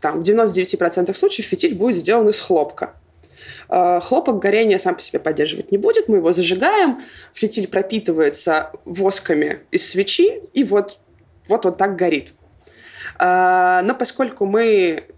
там, 0.00 0.22
в 0.22 0.24
99% 0.24 1.12
случаев 1.14 1.48
фитиль 1.48 1.74
будет 1.74 1.96
сделан 1.96 2.28
из 2.28 2.38
хлопка. 2.38 2.94
Э, 3.68 3.98
хлопок 4.00 4.38
горения 4.38 4.78
сам 4.78 4.94
по 4.94 5.00
себе 5.00 5.18
поддерживать 5.18 5.72
не 5.72 5.78
будет, 5.78 6.08
мы 6.08 6.18
его 6.18 6.30
зажигаем, 6.30 7.02
фитиль 7.32 7.66
пропитывается 7.66 8.70
восками 8.84 9.62
из 9.72 9.90
свечи, 9.90 10.42
и 10.52 10.62
вот, 10.62 10.98
вот 11.48 11.66
он 11.66 11.74
так 11.74 11.96
горит. 11.96 12.34
Э, 13.18 13.80
но 13.82 13.96
поскольку 13.96 14.46
мы 14.46 15.08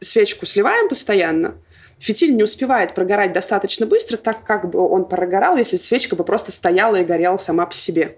свечку 0.00 0.46
сливаем 0.46 0.88
постоянно, 0.88 1.56
фитиль 2.00 2.34
не 2.34 2.42
успевает 2.42 2.94
прогорать 2.94 3.32
достаточно 3.32 3.86
быстро, 3.86 4.16
так 4.16 4.44
как 4.44 4.70
бы 4.70 4.80
он 4.80 5.04
прогорал, 5.04 5.56
если 5.56 5.76
свечка 5.76 6.16
бы 6.16 6.24
просто 6.24 6.50
стояла 6.50 6.96
и 6.96 7.04
горела 7.04 7.36
сама 7.36 7.66
по 7.66 7.74
себе. 7.74 8.16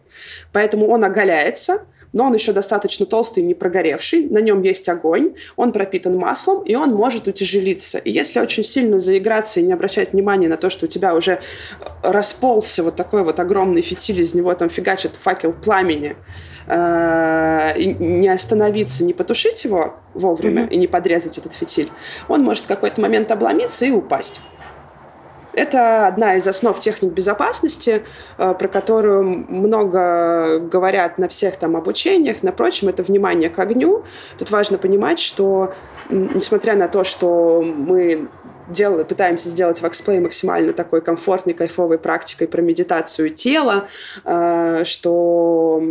Поэтому 0.53 0.88
он 0.88 1.05
оголяется, 1.05 1.85
но 2.12 2.25
он 2.25 2.35
еще 2.35 2.53
достаточно 2.53 3.05
толстый 3.07 3.40
и 3.40 3.47
не 3.47 3.55
прогоревший, 3.55 4.29
на 4.29 4.38
нем 4.38 4.62
есть 4.62 4.88
огонь, 4.88 5.35
он 5.57 5.73
пропитан 5.73 6.16
маслом, 6.16 6.62
и 6.62 6.75
он 6.77 6.90
может 6.90 7.27
утяжелиться. 7.27 7.99
И 7.99 8.11
если 8.11 8.38
очень 8.38 8.64
сильно 8.64 8.99
заиграться 8.99 9.61
и 9.61 9.64
не 9.64 9.73
обращать 9.73 10.12
внимания 10.12 10.49
на 10.49 10.57
то, 10.57 10.71
что 10.71 10.87
у 10.87 10.88
тебя 10.88 11.14
уже 11.14 11.40
расползся 12.03 12.83
вот 12.85 12.97
такой 12.97 13.25
вот 13.25 13.40
огромный 13.40 13.83
фитиль, 13.83 14.21
из 14.21 14.35
него 14.35 14.55
там 14.55 14.71
фигачит 14.71 15.16
факел 15.16 15.53
пламени, 15.53 16.16
э, 16.66 17.79
и 17.79 17.87
не 17.87 18.29
остановиться, 18.29 19.05
не 19.05 19.12
потушить 19.12 19.64
его 19.64 19.97
вовремя 20.14 20.64
mm-hmm. 20.64 20.71
и 20.71 20.77
не 20.77 20.87
подрезать 20.87 21.38
этот 21.38 21.55
фитиль, 21.55 21.90
он 22.29 22.42
может 22.42 22.64
в 22.64 22.68
какой-то 22.68 23.01
момент 23.01 23.31
обломиться 23.31 23.71
и 23.80 23.90
упасть. 23.90 24.40
Это 25.54 26.06
одна 26.06 26.37
из 26.37 26.46
основ 26.46 26.78
техник 26.78 27.12
безопасности, 27.12 28.04
э, 28.38 28.54
про 28.54 28.68
которую 28.68 29.24
много 29.24 30.61
говорят 30.61 31.18
на 31.18 31.28
всех 31.28 31.56
там 31.56 31.76
обучениях. 31.76 32.42
Напрочем, 32.42 32.88
это 32.88 33.02
внимание 33.02 33.50
к 33.50 33.58
огню. 33.58 34.04
Тут 34.38 34.50
важно 34.50 34.78
понимать, 34.78 35.18
что 35.18 35.74
несмотря 36.08 36.74
на 36.74 36.88
то, 36.88 37.04
что 37.04 37.62
мы 37.62 38.28
дел, 38.68 39.04
пытаемся 39.04 39.50
сделать 39.50 39.82
воксплей 39.82 40.20
максимально 40.20 40.72
такой 40.72 41.02
комфортной, 41.02 41.54
кайфовой 41.54 41.98
практикой 41.98 42.48
про 42.48 42.62
медитацию 42.62 43.28
тела, 43.28 43.88
э, 44.24 44.85
что 44.85 45.82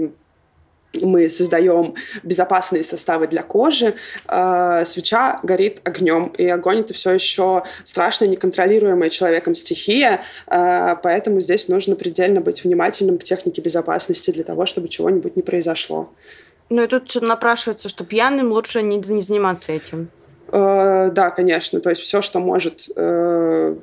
мы 0.99 1.30
создаем 1.30 1.95
безопасные 2.23 2.84
составы 2.84 3.27
для 3.27 3.43
кожи, 3.43 3.95
э, 4.27 4.84
свеча 4.86 5.39
горит 5.43 5.80
огнем, 5.84 6.27
и 6.38 6.47
огонь 6.47 6.82
это 6.82 6.93
все 6.93 7.12
еще 7.12 7.63
страшно 7.84 8.25
неконтролируемая 8.25 9.10
человеком 9.10 9.56
стихия, 9.56 10.21
э, 10.47 10.95
поэтому 11.01 11.39
здесь 11.39 11.67
нужно 11.67 11.95
предельно 11.95 12.41
быть 12.41 12.63
внимательным 12.63 13.17
к 13.17 13.23
технике 13.23 13.62
безопасности 13.62 14.32
для 14.32 14.43
того, 14.43 14.65
чтобы 14.65 14.89
чего-нибудь 14.89 15.36
не 15.36 15.41
произошло. 15.41 16.10
Ну 16.69 16.84
и 16.84 16.88
тут 16.88 17.15
напрашивается, 17.21 17.89
что 17.89 18.06
пьяным 18.06 18.51
лучше 18.51 18.82
не, 18.82 18.97
не 18.97 19.21
заниматься 19.21 19.73
этим. 19.73 20.10
Э, 20.51 21.10
да, 21.13 21.30
конечно, 21.30 21.80
то 21.80 21.89
есть 21.89 22.01
все, 22.01 22.21
что 22.21 22.39
может 22.39 22.89
э, 22.95 23.75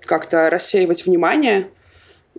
как-то 0.00 0.50
рассеивать 0.50 1.06
внимание, 1.06 1.68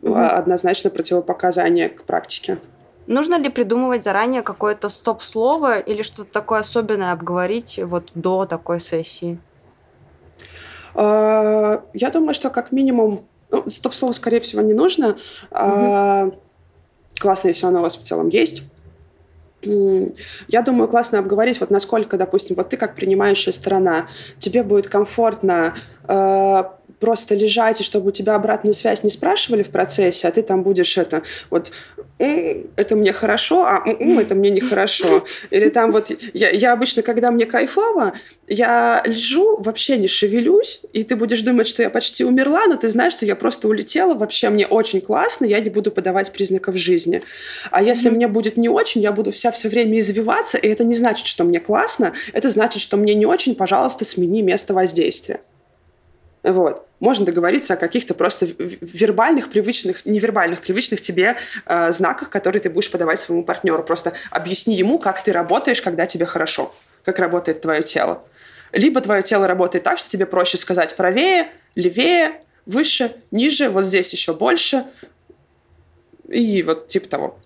угу. 0.02 0.16
однозначно 0.16 0.90
противопоказание 0.90 1.90
к 1.90 2.04
практике. 2.04 2.60
Нужно 3.08 3.38
ли 3.38 3.50
придумывать 3.50 4.04
заранее 4.04 4.42
какое-то 4.42 4.90
стоп-слово 4.90 5.80
или 5.80 6.02
что-то 6.02 6.32
такое 6.32 6.60
особенное 6.60 7.12
обговорить 7.12 7.80
вот 7.84 8.12
до 8.16 8.46
такой 8.46 8.80
сессии? 8.80 9.38
А, 10.96 11.84
я 11.94 12.10
думаю, 12.10 12.34
что 12.34 12.50
как 12.50 12.72
минимум 12.72 13.26
ну, 13.52 13.70
стоп-слово, 13.70 14.12
скорее 14.14 14.40
всего, 14.40 14.62
не 14.62 14.74
нужно. 14.74 15.18
Угу. 15.52 16.40
Классно, 17.20 17.48
если 17.50 17.66
оно 17.66 17.80
у 17.80 17.82
вас 17.84 17.96
в 17.96 18.02
целом 18.04 18.30
есть. 18.30 18.64
Я 19.62 20.62
думаю, 20.62 20.88
классно 20.88 21.20
обговорить, 21.20 21.60
вот 21.60 21.72
насколько, 21.72 22.18
допустим, 22.18 22.56
вот 22.56 22.70
ты 22.70 22.78
как 22.78 22.94
принимающая 22.94 23.52
сторона, 23.52 24.08
тебе 24.38 24.62
будет 24.62 24.88
комфортно 24.88 25.76
просто 27.00 27.36
лежать, 27.36 27.82
и 27.82 27.84
чтобы 27.84 28.10
у 28.10 28.12
тебя 28.12 28.36
обратную 28.36 28.74
связь 28.74 29.04
не 29.04 29.10
спрашивали 29.10 29.64
в 29.64 29.70
процессе, 29.70 30.28
а 30.28 30.32
ты 30.32 30.42
там 30.42 30.64
будешь 30.64 30.98
это, 30.98 31.24
вот, 31.50 31.72
это 32.18 32.96
мне 32.96 33.12
хорошо, 33.12 33.66
а 33.66 33.84
это 33.86 34.36
мне 34.36 34.50
нехорошо. 34.50 35.26
Или 35.50 35.70
там 35.70 35.92
вот, 35.92 36.12
я, 36.34 36.50
я 36.50 36.74
обычно, 36.74 37.02
когда 37.02 37.32
мне 37.32 37.46
кайфово, 37.46 38.14
я 38.48 39.04
лежу, 39.06 39.62
вообще 39.62 39.98
не 39.98 40.08
шевелюсь, 40.08 40.82
и 40.94 41.04
ты 41.04 41.16
будешь 41.16 41.42
думать, 41.42 41.68
что 41.68 41.82
я 41.82 41.90
почти 41.90 42.24
умерла, 42.24 42.66
но 42.68 42.78
ты 42.78 42.90
знаешь, 42.90 43.14
что 43.14 43.26
я 43.26 43.36
просто 43.36 43.68
улетела, 43.68 44.14
вообще 44.14 44.50
мне 44.50 44.66
очень 44.66 45.02
классно, 45.02 45.46
я 45.46 45.60
не 45.60 45.70
буду 45.70 45.92
подавать 45.92 46.32
признаков 46.32 46.76
жизни. 46.76 47.22
А 47.72 47.84
если 47.84 48.10
mm-hmm. 48.10 48.16
мне 48.16 48.28
будет 48.28 48.58
не 48.58 48.70
очень, 48.70 49.02
я 49.02 49.12
буду 49.12 49.32
вся 49.32 49.52
все 49.52 49.68
время 49.68 50.00
извиваться, 50.00 50.58
и 50.58 50.68
это 50.68 50.84
не 50.84 50.94
значит, 50.94 51.28
что 51.28 51.44
мне 51.44 51.60
классно, 51.60 52.14
это 52.32 52.50
значит, 52.50 52.82
что 52.82 52.96
мне 52.98 53.14
не 53.16 53.26
очень, 53.26 53.56
пожалуйста, 53.56 54.06
смени 54.06 54.42
место 54.42 54.74
воздействия. 54.74 55.42
Вот. 56.46 56.86
Можно 57.00 57.26
договориться 57.26 57.74
о 57.74 57.78
каких-то 57.78 58.14
просто 58.14 58.46
вербальных, 58.46 59.50
привычных, 59.50 60.06
невербальных, 60.06 60.62
привычных 60.62 61.02
тебе 61.02 61.36
э, 61.66 61.92
знаках, 61.92 62.30
которые 62.30 62.62
ты 62.62 62.70
будешь 62.70 62.92
подавать 62.92 63.20
своему 63.20 63.44
партнеру. 63.44 63.82
Просто 63.82 64.14
объясни 64.30 64.76
ему, 64.76 65.00
как 65.00 65.24
ты 65.24 65.32
работаешь, 65.32 65.82
когда 65.82 66.06
тебе 66.06 66.28
хорошо, 66.28 66.72
как 67.04 67.18
работает 67.18 67.62
твое 67.62 67.82
тело. 67.82 68.24
Либо 68.72 69.02
твое 69.02 69.24
тело 69.24 69.48
работает 69.48 69.84
так, 69.84 69.98
что 69.98 70.08
тебе 70.08 70.28
проще 70.28 70.58
сказать 70.58 70.96
правее, 70.96 71.50
левее, 71.74 72.42
выше, 72.68 73.16
ниже, 73.32 73.70
вот 73.70 73.86
здесь 73.86 74.14
еще 74.14 74.36
больше. 74.36 74.86
И 76.28 76.62
вот 76.62 76.90
типа 76.90 77.10
того. 77.10 77.40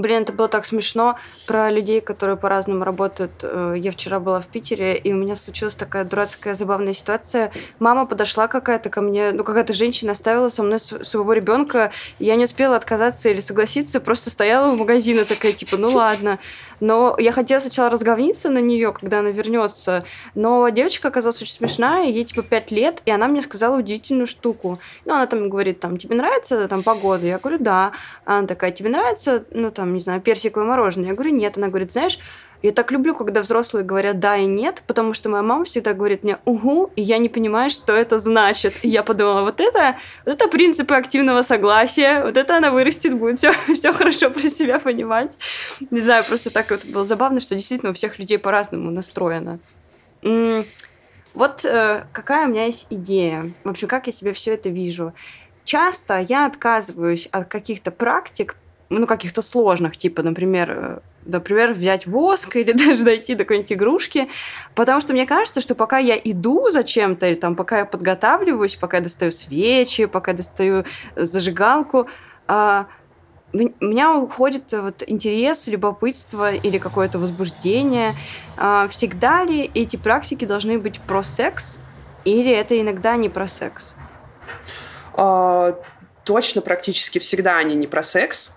Блин, 0.00 0.22
это 0.22 0.32
было 0.32 0.48
так 0.48 0.64
смешно 0.64 1.18
про 1.46 1.70
людей, 1.70 2.00
которые 2.00 2.38
по-разному 2.38 2.84
работают. 2.84 3.32
Э, 3.42 3.74
я 3.76 3.92
вчера 3.92 4.18
была 4.18 4.40
в 4.40 4.46
Питере, 4.46 4.96
и 4.96 5.12
у 5.12 5.16
меня 5.16 5.36
случилась 5.36 5.74
такая 5.74 6.04
дурацкая 6.04 6.54
забавная 6.54 6.94
ситуация. 6.94 7.52
Мама 7.78 8.06
подошла 8.06 8.48
какая-то 8.48 8.88
ко 8.88 9.02
мне, 9.02 9.32
ну 9.32 9.44
какая-то 9.44 9.74
женщина 9.74 10.12
оставила 10.12 10.48
со 10.48 10.62
мной 10.62 10.80
своего 10.80 11.34
ребенка, 11.34 11.92
и 12.18 12.24
я 12.24 12.36
не 12.36 12.44
успела 12.44 12.76
отказаться 12.76 13.28
или 13.28 13.40
согласиться, 13.40 14.00
просто 14.00 14.30
стояла 14.30 14.72
в 14.72 14.78
магазине 14.78 15.24
такая, 15.24 15.52
типа, 15.52 15.76
ну 15.76 15.90
ладно. 15.90 16.38
Но 16.80 17.14
я 17.18 17.32
хотела 17.32 17.60
сначала 17.60 17.90
разговниться 17.90 18.50
на 18.50 18.58
нее, 18.58 18.92
когда 18.92 19.20
она 19.20 19.30
вернется. 19.30 20.04
Но 20.34 20.68
девочка 20.70 21.08
оказалась 21.08 21.40
очень 21.40 21.54
смешная, 21.54 22.08
ей 22.08 22.24
типа 22.24 22.42
5 22.42 22.70
лет, 22.72 23.02
и 23.04 23.10
она 23.10 23.28
мне 23.28 23.40
сказала 23.40 23.78
удивительную 23.78 24.26
штуку. 24.26 24.78
Ну, 25.04 25.14
она 25.14 25.26
там 25.26 25.48
говорит, 25.48 25.80
там, 25.80 25.98
тебе 25.98 26.16
нравится 26.16 26.68
там 26.68 26.82
погода? 26.82 27.26
Я 27.26 27.38
говорю, 27.38 27.58
да. 27.58 27.92
Она 28.24 28.46
такая, 28.46 28.70
тебе 28.70 28.90
нравится, 28.90 29.44
ну, 29.50 29.70
там, 29.70 29.94
не 29.94 30.00
знаю, 30.00 30.20
персиковое 30.20 30.66
мороженое? 30.66 31.08
Я 31.08 31.14
говорю, 31.14 31.34
нет. 31.34 31.56
Она 31.56 31.68
говорит, 31.68 31.92
знаешь, 31.92 32.18
я 32.62 32.72
так 32.72 32.92
люблю, 32.92 33.14
когда 33.14 33.40
взрослые 33.40 33.84
говорят 33.84 34.18
да 34.18 34.36
и 34.36 34.46
нет, 34.46 34.82
потому 34.86 35.14
что 35.14 35.28
моя 35.28 35.42
мама 35.42 35.64
всегда 35.64 35.94
говорит 35.94 36.22
мне 36.22 36.38
угу, 36.44 36.90
и 36.94 37.02
я 37.02 37.18
не 37.18 37.28
понимаю, 37.28 37.70
что 37.70 37.94
это 37.94 38.18
значит. 38.18 38.74
И 38.82 38.88
я 38.88 39.02
подумала, 39.02 39.42
вот 39.42 39.60
это, 39.60 39.96
вот 40.26 40.34
это 40.34 40.48
принципы 40.48 40.94
активного 40.94 41.42
согласия, 41.42 42.22
вот 42.22 42.36
это 42.36 42.56
она 42.58 42.70
вырастет, 42.70 43.14
будет 43.14 43.38
все, 43.38 43.52
все 43.74 43.92
хорошо 43.92 44.30
про 44.30 44.50
себя 44.50 44.78
понимать. 44.78 45.32
Не 45.90 46.00
знаю, 46.00 46.24
просто 46.26 46.50
так 46.50 46.70
вот 46.70 46.84
было 46.84 47.04
забавно, 47.04 47.40
что 47.40 47.54
действительно 47.54 47.92
у 47.92 47.94
всех 47.94 48.18
людей 48.18 48.38
по-разному 48.38 48.90
настроено. 48.90 49.58
Вот 51.32 51.64
э, 51.64 52.04
какая 52.12 52.46
у 52.46 52.50
меня 52.50 52.66
есть 52.66 52.88
идея. 52.90 53.52
В 53.62 53.70
общем, 53.70 53.88
как 53.88 54.08
я 54.08 54.12
себе 54.12 54.32
все 54.32 54.54
это 54.54 54.68
вижу. 54.68 55.14
Часто 55.64 56.18
я 56.18 56.46
отказываюсь 56.46 57.26
от 57.30 57.46
каких-то 57.46 57.92
практик, 57.92 58.56
ну, 58.90 59.06
каких-то 59.06 59.40
сложных, 59.40 59.96
типа, 59.96 60.22
например, 60.22 60.70
э, 60.70 60.98
например, 61.24 61.72
взять 61.72 62.06
воск 62.06 62.56
или 62.56 62.72
даже 62.86 63.04
дойти 63.04 63.34
до 63.34 63.44
какой-нибудь 63.44 63.72
игрушки, 63.72 64.28
потому 64.74 65.00
что 65.00 65.12
мне 65.12 65.26
кажется, 65.26 65.60
что 65.60 65.74
пока 65.74 65.98
я 65.98 66.16
иду 66.16 66.70
за 66.70 66.84
чем-то, 66.84 67.26
или 67.26 67.34
там, 67.34 67.56
пока 67.56 67.78
я 67.78 67.84
подготавливаюсь, 67.84 68.76
пока 68.76 68.98
я 68.98 69.02
достаю 69.02 69.30
свечи, 69.30 70.06
пока 70.06 70.32
я 70.32 70.36
достаю 70.36 70.84
э, 71.14 71.24
зажигалку, 71.24 72.08
а, 72.46 72.86
у 73.52 73.58
меня 73.84 74.14
уходит 74.14 74.72
вот 74.72 75.02
интерес, 75.06 75.66
любопытство 75.66 76.52
или 76.52 76.78
какое-то 76.78 77.18
возбуждение. 77.18 78.14
А, 78.56 78.86
всегда 78.88 79.44
ли 79.44 79.70
эти 79.74 79.96
практики 79.96 80.44
должны 80.44 80.78
быть 80.78 81.00
про 81.00 81.22
секс, 81.22 81.78
или 82.24 82.52
это 82.52 82.80
иногда 82.80 83.16
не 83.16 83.28
про 83.28 83.48
секс? 83.48 83.92
А, 85.14 85.80
точно, 86.24 86.60
практически 86.60 87.18
всегда 87.18 87.58
они 87.58 87.74
не 87.74 87.86
про 87.86 88.02
секс. 88.02 88.52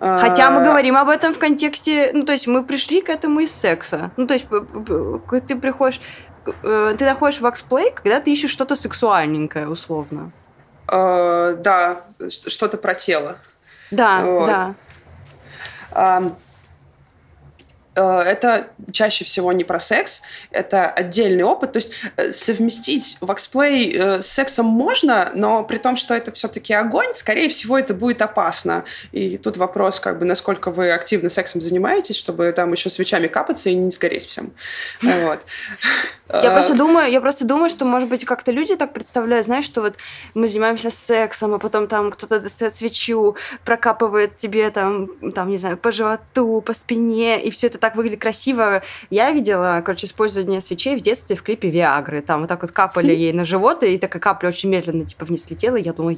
Хотя 0.00 0.50
мы 0.50 0.60
а, 0.60 0.64
говорим 0.64 0.96
об 0.96 1.08
этом 1.08 1.34
в 1.34 1.38
контексте, 1.38 2.10
ну, 2.12 2.24
то 2.24 2.32
есть 2.32 2.46
мы 2.46 2.64
пришли 2.64 3.00
к 3.00 3.08
этому 3.08 3.40
из 3.40 3.54
секса. 3.54 4.10
Ну, 4.16 4.26
то 4.26 4.34
есть 4.34 4.46
ты 5.46 5.56
приходишь, 5.56 6.00
э, 6.62 6.96
ты 6.98 7.04
находишь 7.04 7.40
ваксплей, 7.40 7.92
когда 7.92 8.20
ты 8.20 8.32
ищешь 8.32 8.50
что-то 8.50 8.76
сексуальненькое, 8.76 9.68
условно. 9.68 10.32
Uh, 10.86 11.56
да, 11.62 12.02
что-то 12.28 12.76
про 12.76 12.94
тело. 12.94 13.38
Да, 13.90 14.20
вот. 14.22 14.46
да. 14.46 14.74
Э, 17.94 18.20
это 18.20 18.68
чаще 18.92 19.24
всего 19.24 19.52
не 19.52 19.64
про 19.64 19.78
секс, 19.78 20.22
это 20.50 20.88
отдельный 20.88 21.44
опыт. 21.44 21.72
То 21.72 21.78
есть 21.78 21.92
э, 22.16 22.32
совместить 22.32 23.16
воксплей 23.20 23.92
э, 23.92 24.20
с 24.20 24.26
сексом 24.26 24.66
можно, 24.66 25.30
но 25.34 25.64
при 25.64 25.78
том, 25.78 25.96
что 25.96 26.14
это 26.14 26.32
все-таки 26.32 26.72
огонь, 26.72 27.14
скорее 27.14 27.48
всего, 27.48 27.78
это 27.78 27.94
будет 27.94 28.22
опасно. 28.22 28.84
И 29.12 29.38
тут 29.38 29.56
вопрос, 29.56 30.00
как 30.00 30.18
бы, 30.18 30.24
насколько 30.24 30.70
вы 30.70 30.90
активно 30.90 31.28
сексом 31.28 31.60
занимаетесь, 31.60 32.16
чтобы 32.16 32.50
там 32.52 32.72
еще 32.72 32.90
свечами 32.90 33.26
капаться 33.26 33.70
и 33.70 33.74
не 33.74 33.90
сгореть 33.90 34.26
всем. 34.26 34.52
Вот. 35.24 35.40
Я 36.42 36.50
просто 36.50 36.74
думаю, 36.74 37.10
я 37.10 37.20
просто 37.20 37.44
думаю, 37.44 37.68
что, 37.68 37.84
может 37.84 38.08
быть, 38.08 38.24
как-то 38.24 38.50
люди 38.50 38.74
так 38.76 38.92
представляют, 38.92 39.46
знаешь, 39.46 39.64
что 39.66 39.82
вот 39.82 39.94
мы 40.32 40.48
занимаемся 40.48 40.90
сексом, 40.90 41.54
а 41.54 41.58
потом 41.58 41.86
там 41.86 42.10
кто-то 42.10 42.40
достает 42.40 42.74
свечу, 42.74 43.36
прокапывает 43.64 44.36
тебе 44.38 44.70
там, 44.70 45.08
там, 45.32 45.50
не 45.50 45.56
знаю, 45.58 45.76
по 45.76 45.92
животу, 45.92 46.62
по 46.62 46.72
спине, 46.72 47.42
и 47.42 47.50
все 47.50 47.66
это 47.66 47.78
так 47.84 47.96
выглядит 47.96 48.22
красиво. 48.22 48.82
Я 49.10 49.30
видела, 49.30 49.82
короче, 49.84 50.06
использование 50.06 50.62
свечей 50.62 50.96
в 50.96 51.02
детстве 51.02 51.36
в 51.36 51.42
клипе 51.42 51.68
Виагры. 51.68 52.22
Там 52.22 52.40
вот 52.40 52.48
так 52.48 52.62
вот 52.62 52.70
капали 52.70 53.12
ей 53.12 53.34
на 53.34 53.44
живот, 53.44 53.82
и 53.82 53.98
такая 53.98 54.22
капля 54.22 54.48
очень 54.48 54.70
медленно 54.70 55.04
типа 55.04 55.26
вниз 55.26 55.50
летела. 55.50 55.76
И 55.76 55.82
я 55.82 55.92
думала, 55.92 56.16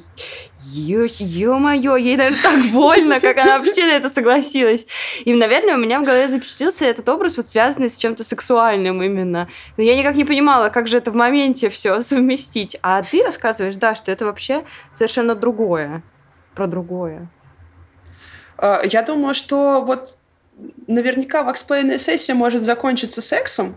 ё-моё, 0.61 1.97
ей, 1.97 2.17
наверное, 2.17 2.41
так 2.41 2.71
больно, 2.71 3.19
как 3.19 3.39
она 3.39 3.59
вообще 3.59 3.85
на 3.85 3.97
это 3.97 4.09
согласилась. 4.09 4.87
И, 5.25 5.35
наверное, 5.35 5.75
у 5.75 5.79
меня 5.79 5.99
в 5.99 6.05
голове 6.05 6.29
запечатлился 6.29 6.85
этот 6.85 7.09
образ, 7.09 7.37
вот 7.37 7.49
связанный 7.49 7.91
с 7.91 7.99
чем-то 7.99 8.23
сексуальным 8.23 9.03
именно. 9.03 9.49
Но 9.77 9.83
я 9.83 9.97
никак 9.99 10.15
не 10.15 10.25
понимала, 10.25 10.69
как 10.69 10.87
же 10.87 10.99
это 10.99 11.11
в 11.11 11.17
моменте 11.17 11.69
все 11.69 12.01
совместить. 12.01 12.77
А 12.81 13.03
ты 13.03 13.25
рассказываешь, 13.25 13.75
да, 13.75 13.97
что 13.97 14.13
это 14.13 14.25
вообще 14.25 14.63
совершенно 14.95 15.35
другое. 15.35 16.05
Про 16.55 16.69
другое. 16.69 17.29
А, 18.57 18.83
я 18.85 19.03
думаю, 19.03 19.35
что 19.35 19.83
вот 19.85 20.16
наверняка 20.87 21.43
ваксплейная 21.43 21.99
сессия 21.99 22.35
может 22.35 22.65
закончиться 22.65 23.21
сексом, 23.21 23.77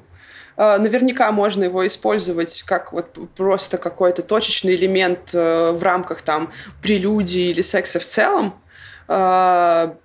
а, 0.55 0.77
наверняка 0.77 1.31
можно 1.31 1.63
его 1.63 1.85
использовать 1.85 2.63
как 2.63 2.91
вот 2.91 3.17
просто 3.35 3.77
какой-то 3.77 4.23
точечный 4.23 4.75
элемент 4.75 5.31
э, 5.33 5.71
в 5.71 5.81
рамках 5.83 6.21
там 6.21 6.51
прелюдии 6.81 7.49
или 7.49 7.61
секса 7.61 7.99
в 7.99 8.05
целом. 8.05 8.53
А, 9.07 9.95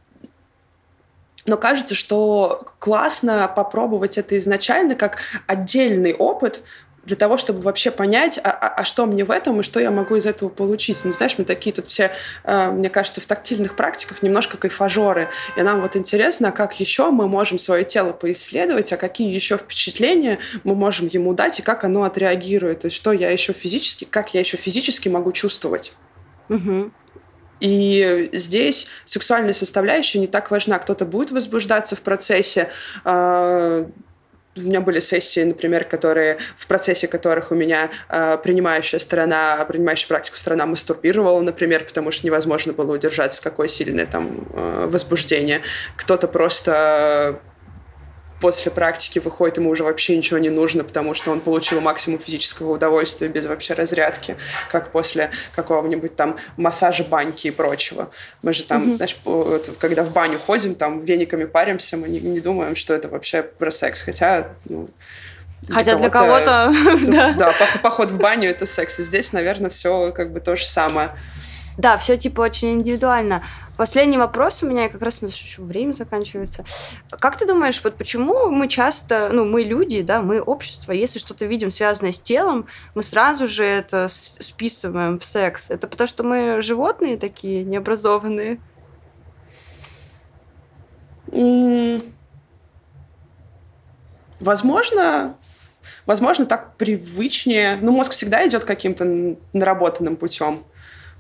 но 1.47 1.57
кажется, 1.57 1.95
что 1.95 2.67
классно 2.79 3.53
попробовать 3.55 4.17
это 4.17 4.39
изначально 4.39 4.95
как 4.95 5.19
отдельный 5.47 6.15
опыт, 6.15 6.63
для 7.07 7.17
того, 7.17 7.37
чтобы 7.37 7.61
вообще 7.61 7.91
понять, 7.91 8.39
а, 8.43 8.51
а, 8.51 8.69
а 8.69 8.85
что 8.85 9.07
мне 9.07 9.25
в 9.25 9.31
этом 9.31 9.61
и 9.61 9.63
что 9.63 9.81
я 9.81 9.91
могу 9.91 10.17
из 10.17 10.27
этого 10.27 10.49
получить. 10.49 10.99
Ну, 11.05 11.13
знаешь, 11.13 11.37
мы 11.39 11.45
такие 11.45 11.75
тут 11.75 11.89
все, 11.89 12.13
э, 12.45 12.71
мне 12.71 12.91
кажется, 12.91 13.21
в 13.21 13.27
тактильных 13.27 13.77
практиках 13.77 14.23
немножко 14.23 14.57
кайфажоры. 14.57 15.29
И 15.57 15.63
нам 15.63 15.81
вот 15.81 15.97
интересно, 15.97 16.49
а 16.49 16.53
как 16.53 16.79
еще 16.81 17.11
мы 17.11 17.29
можем 17.29 17.59
свое 17.59 17.85
тело 17.85 18.13
поисследовать, 18.13 18.93
а 18.93 18.97
какие 18.97 19.33
еще 19.33 19.57
впечатления 19.57 20.39
мы 20.65 20.75
можем 20.75 21.09
ему 21.09 21.35
дать 21.35 21.59
и 21.61 21.63
как 21.63 21.85
оно 21.85 22.05
отреагирует. 22.05 22.81
То 22.81 22.87
есть 22.87 22.97
что 22.97 23.13
я 23.13 23.31
еще 23.31 23.53
физически, 23.53 24.05
как 24.05 24.35
я 24.35 24.41
еще 24.41 24.57
физически 24.57 25.09
могу 25.09 25.33
чувствовать. 25.33 25.93
Угу. 26.49 26.91
И 27.61 28.31
здесь 28.33 28.89
сексуальная 29.07 29.55
составляющая 29.55 30.19
не 30.19 30.27
так 30.27 30.51
важна. 30.51 30.79
Кто-то 30.79 31.05
будет 31.05 31.31
возбуждаться 31.31 31.97
в 31.97 32.01
процессе, 32.01 32.69
э, 33.05 33.87
у 34.57 34.61
меня 34.61 34.81
были 34.81 35.01
сессии, 35.01 35.43
например, 35.43 35.85
которые 35.85 36.39
в 36.57 36.67
процессе 36.67 37.09
которых 37.09 37.51
у 37.51 37.55
меня 37.55 37.91
э, 38.09 38.39
принимающая 38.43 38.99
сторона, 38.99 39.65
принимающая 39.65 40.09
практику 40.09 40.37
сторона 40.37 40.67
мастурбировала, 40.67 41.41
например, 41.41 41.85
потому 41.85 42.11
что 42.11 42.27
невозможно 42.27 42.73
было 42.73 42.95
удержаться, 42.95 43.43
какое 43.43 43.69
сильное 43.69 44.07
там 44.07 44.47
э, 44.53 44.87
возбуждение. 44.89 45.63
Кто-то 45.97 46.29
просто 46.29 47.41
после 48.45 48.71
практики 48.71 49.21
выходит, 49.21 49.57
ему 49.57 49.71
уже 49.71 49.85
вообще 49.85 50.15
ничего 50.15 50.39
не 50.39 50.51
нужно, 50.51 50.85
потому 50.85 51.15
что 51.15 51.31
он 51.31 51.41
получил 51.41 51.81
максимум 51.81 52.19
физического 52.19 52.73
удовольствия 52.75 53.27
без 53.29 53.47
вообще 53.47 53.73
разрядки, 53.73 54.37
как 54.71 54.93
после 54.93 55.31
какого-нибудь 55.57 56.15
там 56.15 56.37
массажа 56.59 57.05
баньки 57.05 57.47
и 57.47 57.51
прочего. 57.51 58.11
Мы 58.43 58.53
же 58.53 58.65
там, 58.65 58.83
mm-hmm. 58.83 58.97
знаешь, 58.97 59.17
когда 59.79 60.03
в 60.03 60.13
баню 60.13 60.39
ходим, 60.39 60.75
там 60.75 61.01
вениками 61.01 61.47
паримся, 61.47 61.97
мы 61.97 62.07
не, 62.07 62.21
не 62.21 62.41
думаем, 62.41 62.77
что 62.77 62.93
это 62.93 63.09
вообще 63.09 63.43
про 63.43 63.71
секс, 63.71 64.03
хотя, 64.03 64.51
ну, 64.67 64.91
Хотя 65.71 65.97
для 65.97 66.11
кого-то, 66.11 66.71
да. 67.07 67.33
Да, 67.33 67.55
поход 67.83 68.11
в 68.11 68.19
баню 68.19 68.51
это 68.51 68.67
секс. 68.67 68.99
И 68.99 69.05
здесь, 69.05 69.33
наверное, 69.33 69.71
все 69.71 70.13
как 70.13 70.33
бы 70.35 70.41
то 70.41 70.55
же 70.55 70.67
самое. 70.67 71.13
Да, 71.79 71.97
все 71.97 72.19
типа 72.19 72.43
очень 72.43 72.73
индивидуально. 72.73 73.43
Последний 73.77 74.19
вопрос 74.19 74.63
у 74.63 74.69
меня, 74.69 74.89
как 74.89 75.03
раз 75.03 75.19
у 75.21 75.25
нас 75.25 75.35
еще 75.35 75.63
время 75.63 75.93
заканчивается. 75.93 76.65
Как 77.11 77.37
ты 77.37 77.47
думаешь, 77.47 77.83
вот 77.83 77.97
почему 77.97 78.51
мы 78.51 78.69
часто, 78.69 79.31
ну, 79.33 79.45
мы 79.45 79.63
люди, 79.63 80.03
да, 80.03 80.23
мы 80.23 80.41
общество, 80.41 80.93
если 80.93 81.19
что-то 81.19 81.45
видим 81.47 81.73
связанное 81.73 82.13
с 82.13 82.21
телом, 82.21 82.67
мы 82.95 83.03
сразу 83.03 83.49
же 83.49 83.65
это 83.65 84.09
списываем 84.09 85.19
в 85.19 85.25
секс? 85.25 85.71
Это 85.71 85.89
потому 85.89 86.07
что 86.07 86.23
мы 86.23 86.63
животные 86.63 87.17
такие, 87.17 87.65
необразованные? 87.65 88.61
Возможно, 94.41 95.37
возможно, 96.07 96.47
так 96.47 96.77
привычнее. 96.77 97.77
Ну, 97.81 97.91
мозг 97.91 98.13
всегда 98.13 98.47
идет 98.47 98.65
каким-то 98.65 99.37
наработанным 99.53 100.17
путем. 100.17 100.65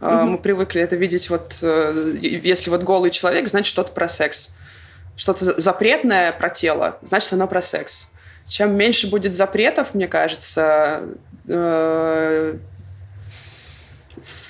Mm-hmm. 0.04 0.24
Мы 0.24 0.38
привыкли 0.38 0.82
это 0.82 0.96
видеть 0.96 1.30
вот, 1.30 1.56
э, 1.62 2.16
если 2.20 2.68
вот 2.68 2.82
голый 2.82 3.10
человек, 3.10 3.48
значит 3.48 3.68
что-то 3.68 3.92
про 3.92 4.06
секс. 4.06 4.50
Что-то 5.16 5.58
запретное 5.58 6.32
про 6.32 6.50
тело, 6.50 6.98
значит 7.00 7.32
оно 7.32 7.48
про 7.48 7.62
секс. 7.62 8.06
Чем 8.46 8.76
меньше 8.76 9.08
будет 9.08 9.34
запретов, 9.34 9.94
мне 9.94 10.06
кажется, 10.06 11.04
э, 11.48 12.56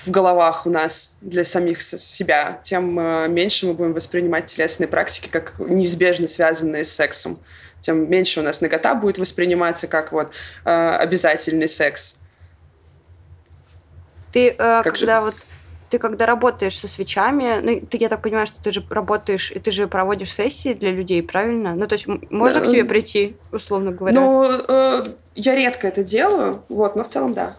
в 0.05 0.11
головах 0.11 0.65
у 0.65 0.69
нас 0.69 1.13
для 1.21 1.45
самих 1.45 1.81
себя, 1.81 2.59
тем 2.61 3.33
меньше 3.33 3.65
мы 3.67 3.73
будем 3.75 3.93
воспринимать 3.93 4.47
телесные 4.47 4.89
практики 4.89 5.29
как 5.29 5.57
неизбежно 5.59 6.27
связанные 6.27 6.83
с 6.83 6.91
сексом. 6.91 7.39
Тем 7.79 8.09
меньше 8.09 8.41
у 8.41 8.43
нас 8.43 8.59
нагота 8.59 8.93
будет 8.93 9.17
восприниматься 9.19 9.87
как 9.87 10.11
вот 10.11 10.31
обязательный 10.63 11.69
секс 11.69 12.17
ты, 14.35 14.49
э, 14.49 14.81
когда 14.83 15.21
же? 15.21 15.25
вот 15.27 15.35
ты 15.89 15.97
когда 15.97 16.25
работаешь 16.25 16.77
со 16.77 16.89
свечами, 16.89 17.61
ну, 17.61 17.87
ты, 17.87 17.97
я 17.97 18.09
так 18.09 18.21
понимаю, 18.21 18.45
что 18.47 18.61
ты 18.61 18.71
же 18.71 18.83
работаешь, 18.89 19.49
и 19.49 19.59
ты 19.59 19.71
же 19.71 19.87
проводишь 19.87 20.33
сессии 20.33 20.73
для 20.73 20.91
людей, 20.91 21.23
правильно? 21.23 21.73
Ну, 21.73 21.87
то 21.87 21.93
есть 21.93 22.05
можно 22.29 22.59
да. 22.59 22.65
к 22.65 22.69
тебе 22.69 22.83
прийти, 22.83 23.37
условно 23.53 23.91
говоря? 23.91 24.19
Ну, 24.19 24.43
э, 24.43 25.05
я 25.35 25.55
редко 25.55 25.87
это 25.87 26.03
делаю, 26.03 26.63
вот, 26.67 26.97
но 26.97 27.05
в 27.05 27.07
целом 27.07 27.33
да. 27.33 27.55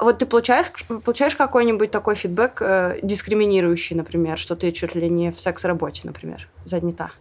Вот 0.00 0.18
ты 0.18 0.26
получаешь, 0.26 0.66
получаешь 1.04 1.36
какой-нибудь 1.36 1.92
такой 1.92 2.16
фидбэк 2.16 2.60
э, 2.60 2.98
дискриминирующий, 3.02 3.94
например, 3.94 4.36
что 4.36 4.56
ты 4.56 4.72
чуть 4.72 4.96
ли 4.96 5.08
не 5.08 5.30
в 5.30 5.40
секс-работе, 5.40 6.00
например, 6.02 6.48
занята? 6.64 7.12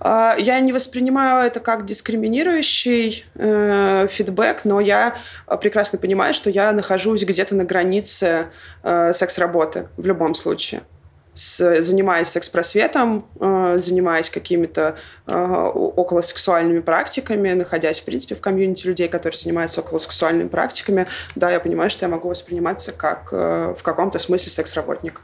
А, 0.00 0.36
я 0.38 0.58
не 0.60 0.72
воспринимаю 0.72 1.46
это 1.46 1.60
как 1.60 1.84
дискриминирующий 1.84 3.24
э, 3.34 4.08
фидбэк, 4.10 4.64
но 4.64 4.80
я 4.80 5.16
прекрасно 5.60 5.98
понимаю, 5.98 6.34
что 6.34 6.50
я 6.50 6.72
нахожусь 6.72 7.22
где-то 7.22 7.54
на 7.54 7.64
границе 7.64 8.46
э, 8.82 9.12
секс-работы 9.12 9.88
в 9.96 10.06
любом 10.06 10.34
случае. 10.34 10.82
С, 11.34 11.80
занимаясь 11.80 12.28
секс-просветом, 12.28 13.24
э, 13.40 13.78
занимаясь 13.78 14.28
какими-то 14.28 14.96
э, 15.26 15.32
околосексуальными 15.34 16.80
практиками, 16.80 17.52
находясь, 17.54 18.00
в 18.00 18.04
принципе, 18.04 18.34
в 18.34 18.40
комьюнити 18.42 18.86
людей, 18.86 19.08
которые 19.08 19.38
занимаются 19.38 19.80
околосексуальными 19.80 20.48
практиками, 20.48 21.06
да, 21.34 21.50
я 21.50 21.58
понимаю, 21.58 21.88
что 21.88 22.04
я 22.04 22.10
могу 22.10 22.28
восприниматься 22.28 22.92
как 22.92 23.28
э, 23.32 23.74
в 23.78 23.82
каком-то 23.82 24.18
смысле 24.18 24.52
секс-работник. 24.52 25.22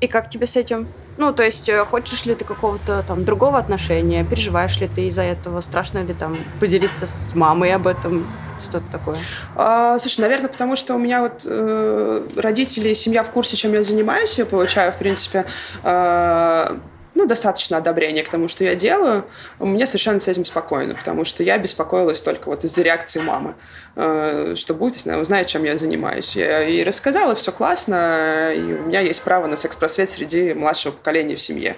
И 0.00 0.06
как 0.06 0.30
тебе 0.30 0.46
с 0.46 0.56
этим? 0.56 0.88
Ну, 1.18 1.32
то 1.34 1.42
есть, 1.42 1.68
э, 1.68 1.84
хочешь 1.84 2.24
ли 2.24 2.34
ты 2.34 2.46
какого-то 2.46 3.04
там 3.06 3.26
другого 3.26 3.58
отношения? 3.58 4.24
Переживаешь 4.24 4.80
ли 4.80 4.88
ты 4.88 5.08
из-за 5.08 5.22
этого? 5.22 5.60
Страшно 5.60 6.02
ли 6.02 6.14
там 6.14 6.38
поделиться 6.58 7.06
с 7.06 7.34
мамой 7.34 7.74
об 7.74 7.86
этом? 7.86 8.26
Что-то 8.60 8.90
такое? 8.90 9.18
А, 9.56 9.98
слушай, 9.98 10.20
наверное, 10.20 10.48
потому 10.48 10.76
что 10.76 10.94
у 10.94 10.98
меня 10.98 11.20
вот 11.20 11.42
э, 11.44 12.28
родители 12.36 12.90
и 12.90 12.94
семья 12.94 13.22
в 13.22 13.30
курсе, 13.30 13.56
чем 13.56 13.74
я 13.74 13.82
занимаюсь. 13.82 14.38
Я 14.38 14.46
получаю, 14.46 14.92
в 14.92 14.96
принципе, 14.96 15.44
э, 15.82 16.76
ну, 17.20 17.26
достаточно 17.26 17.76
одобрения 17.76 18.22
к 18.22 18.30
тому, 18.30 18.48
что 18.48 18.64
я 18.64 18.74
делаю, 18.74 19.26
мне 19.58 19.86
совершенно 19.86 20.20
с 20.20 20.28
этим 20.28 20.46
спокойно, 20.46 20.94
потому 20.94 21.26
что 21.26 21.42
я 21.42 21.58
беспокоилась 21.58 22.22
только 22.22 22.48
вот 22.48 22.64
из-за 22.64 22.80
реакции 22.80 23.20
мамы, 23.20 23.56
э, 23.94 24.54
что 24.56 24.72
будет, 24.72 24.94
если 24.94 25.10
она 25.10 25.20
узнает, 25.20 25.46
чем 25.46 25.64
я 25.64 25.76
занимаюсь. 25.76 26.34
Я 26.34 26.60
ей 26.60 26.82
рассказала, 26.82 27.34
все 27.34 27.52
классно, 27.52 28.54
и 28.54 28.60
у 28.60 28.86
меня 28.86 29.00
есть 29.00 29.22
право 29.22 29.46
на 29.46 29.56
секс-просвет 29.56 30.08
среди 30.08 30.54
младшего 30.54 30.92
поколения 30.92 31.36
в 31.36 31.42
семье. 31.42 31.76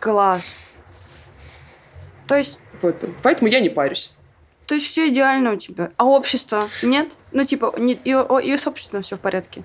Класс. 0.00 0.56
То 2.26 2.36
есть... 2.36 2.58
Вот, 2.80 2.96
поэтому 3.22 3.50
я 3.50 3.60
не 3.60 3.68
парюсь. 3.68 4.12
То 4.66 4.76
есть 4.76 4.86
все 4.86 5.08
идеально 5.08 5.52
у 5.52 5.56
тебя. 5.56 5.90
А 5.98 6.06
общество 6.06 6.70
нет? 6.82 7.16
Ну, 7.32 7.44
типа, 7.44 7.74
не, 7.76 7.94
и, 7.94 8.10
и 8.44 8.56
с 8.56 8.66
обществом 8.66 9.02
все 9.02 9.16
в 9.16 9.20
порядке? 9.20 9.64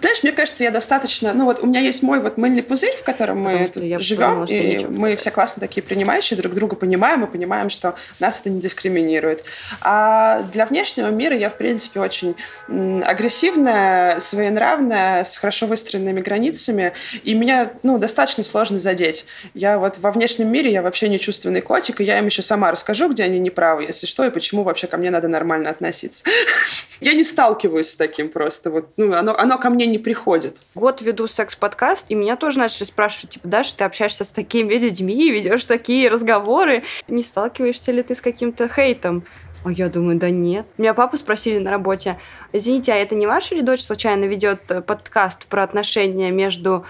Знаешь, 0.00 0.22
мне 0.22 0.32
кажется, 0.32 0.64
я 0.64 0.70
достаточно... 0.70 1.32
Ну 1.32 1.44
вот 1.44 1.62
у 1.62 1.66
меня 1.66 1.80
есть 1.80 2.02
мой 2.02 2.20
вот 2.20 2.36
мыльный 2.36 2.62
пузырь, 2.62 2.96
в 2.96 3.04
котором 3.04 3.40
мы 3.40 3.68
тут 3.68 3.82
живем, 4.02 4.44
и 4.44 4.86
мы 4.86 5.16
все 5.16 5.30
классно 5.30 5.60
такие 5.60 5.82
принимающие, 5.82 6.36
друг 6.36 6.54
друга 6.54 6.76
понимаем, 6.76 7.24
и 7.24 7.26
понимаем, 7.26 7.70
что 7.70 7.94
нас 8.20 8.40
это 8.40 8.50
не 8.50 8.60
дискриминирует. 8.60 9.44
А 9.80 10.42
для 10.52 10.66
внешнего 10.66 11.08
мира 11.08 11.36
я, 11.36 11.50
в 11.50 11.58
принципе, 11.58 12.00
очень 12.00 12.36
агрессивная, 12.68 14.20
своенравная, 14.20 15.24
с 15.24 15.36
хорошо 15.36 15.66
выстроенными 15.66 16.20
границами, 16.20 16.92
и 17.22 17.34
меня, 17.34 17.72
ну, 17.82 17.98
достаточно 17.98 18.44
сложно 18.44 18.78
задеть. 18.78 19.26
Я 19.54 19.78
вот 19.78 19.98
во 19.98 20.10
внешнем 20.10 20.48
мире, 20.48 20.72
я 20.72 20.82
вообще 20.82 21.08
не 21.08 21.18
чувственный 21.18 21.60
котик, 21.60 22.00
и 22.00 22.04
я 22.04 22.18
им 22.18 22.26
еще 22.26 22.42
сама 22.42 22.70
расскажу, 22.72 23.08
где 23.08 23.24
они 23.24 23.38
неправы, 23.38 23.84
если 23.84 24.06
что, 24.06 24.24
и 24.24 24.30
почему 24.30 24.62
вообще 24.62 24.86
ко 24.86 24.96
мне 24.96 25.10
надо 25.10 25.28
нормально 25.28 25.70
относиться. 25.70 26.24
Я 27.00 27.12
не 27.12 27.24
сталкиваюсь 27.24 27.90
с 27.90 27.94
таким 27.94 28.30
просто. 28.30 28.70
Вот, 28.70 28.88
ну, 28.96 29.12
оно, 29.12 29.35
оно 29.38 29.58
ко 29.58 29.70
мне 29.70 29.86
не 29.86 29.98
приходит. 29.98 30.58
Год 30.74 31.02
веду 31.02 31.26
секс-подкаст, 31.26 32.10
и 32.10 32.14
меня 32.14 32.36
тоже 32.36 32.58
начали 32.58 32.84
спрашивать, 32.84 33.30
типа, 33.30 33.48
Даша, 33.48 33.76
ты 33.76 33.84
общаешься 33.84 34.24
с 34.24 34.30
такими 34.30 34.74
людьми, 34.74 35.30
ведешь 35.30 35.64
такие 35.64 36.08
разговоры, 36.08 36.84
не 37.08 37.22
сталкиваешься 37.22 37.92
ли 37.92 38.02
ты 38.02 38.14
с 38.14 38.20
каким-то 38.20 38.68
хейтом? 38.68 39.24
А 39.64 39.72
я 39.72 39.88
думаю, 39.88 40.16
да 40.16 40.30
нет. 40.30 40.66
Меня 40.78 40.94
папу 40.94 41.16
спросили 41.16 41.58
на 41.58 41.72
работе, 41.72 42.18
извините, 42.52 42.92
а 42.92 42.96
это 42.96 43.16
не 43.16 43.26
ваша 43.26 43.54
ли 43.56 43.62
дочь 43.62 43.82
случайно 43.82 44.24
ведет 44.26 44.70
э, 44.70 44.80
подкаст 44.80 45.46
про 45.46 45.64
отношения 45.64 46.30
между 46.30 46.84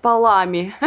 полами? 0.00 0.74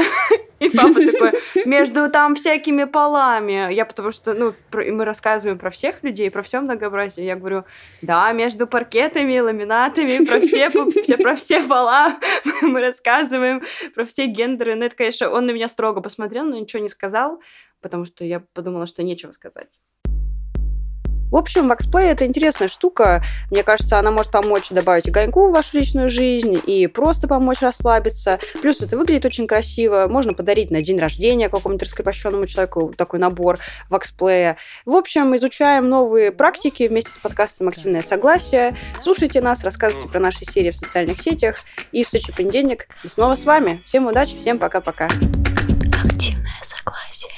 И 0.59 0.69
папа 0.69 0.93
такой, 0.93 1.31
между 1.65 2.09
там 2.09 2.35
всякими 2.35 2.85
полами. 2.85 3.73
Я 3.73 3.85
потому 3.85 4.11
что, 4.11 4.33
ну, 4.33 4.53
мы 4.71 5.03
рассказываем 5.03 5.59
про 5.59 5.69
всех 5.69 6.03
людей, 6.03 6.31
про 6.31 6.41
все 6.41 6.61
многообразие. 6.61 7.25
Я 7.25 7.35
говорю, 7.35 7.65
да, 8.01 8.31
между 8.31 8.65
паркетами, 8.65 9.39
ламинатами, 9.39 10.23
про 10.25 10.39
все, 10.39 10.69
все, 11.01 11.17
про 11.17 11.35
все 11.35 11.63
пола 11.63 12.17
мы 12.61 12.79
рассказываем, 12.79 13.63
про 13.93 14.05
все 14.05 14.27
гендеры. 14.27 14.75
Ну, 14.75 14.85
это, 14.85 14.95
конечно, 14.95 15.29
он 15.29 15.45
на 15.45 15.51
меня 15.51 15.67
строго 15.67 16.01
посмотрел, 16.01 16.45
но 16.45 16.57
ничего 16.57 16.81
не 16.81 16.89
сказал, 16.89 17.41
потому 17.81 18.05
что 18.05 18.23
я 18.23 18.39
подумала, 18.53 18.85
что 18.85 19.03
нечего 19.03 19.31
сказать. 19.33 19.67
В 21.33 21.35
общем, 21.35 21.71
Waxplay— 21.71 22.03
это 22.11 22.27
интересная 22.27 22.67
штука. 22.67 23.23
Мне 23.49 23.63
кажется, 23.63 23.97
она 23.97 24.11
может 24.11 24.31
помочь 24.31 24.69
добавить 24.69 25.07
огоньку 25.07 25.47
в 25.47 25.51
вашу 25.51 25.79
личную 25.79 26.11
жизнь 26.11 26.61
и 26.67 26.85
просто 26.85 27.27
помочь 27.27 27.61
расслабиться. 27.61 28.37
Плюс 28.61 28.81
это 28.81 28.95
выглядит 28.95 29.25
очень 29.25 29.47
красиво. 29.47 30.05
Можно 30.07 30.35
подарить 30.35 30.69
на 30.69 30.83
день 30.83 30.99
рождения 30.99 31.49
какому-то 31.49 31.85
раскрепощенному 31.85 32.45
человеку 32.45 32.93
такой 32.95 33.17
набор 33.17 33.57
Waxplay. 33.89 34.57
В 34.85 34.95
общем, 34.95 35.35
изучаем 35.35 35.89
новые 35.89 36.31
практики 36.31 36.87
вместе 36.87 37.11
с 37.11 37.17
подкастом 37.17 37.69
«Активное 37.69 38.01
согласие». 38.01 38.75
Слушайте 39.01 39.41
нас, 39.41 39.63
рассказывайте 39.63 40.09
про 40.09 40.19
наши 40.19 40.45
серии 40.45 40.69
в 40.69 40.77
социальных 40.77 41.19
сетях. 41.19 41.61
И 41.91 42.03
в 42.03 42.09
следующий 42.09 42.33
понедельник 42.33 42.87
мы 43.03 43.09
снова 43.09 43.35
с 43.37 43.43
вами. 43.43 43.79
Всем 43.87 44.05
удачи, 44.05 44.37
всем 44.39 44.59
пока-пока. 44.59 45.05
Активное 46.05 46.61
согласие. 46.61 47.33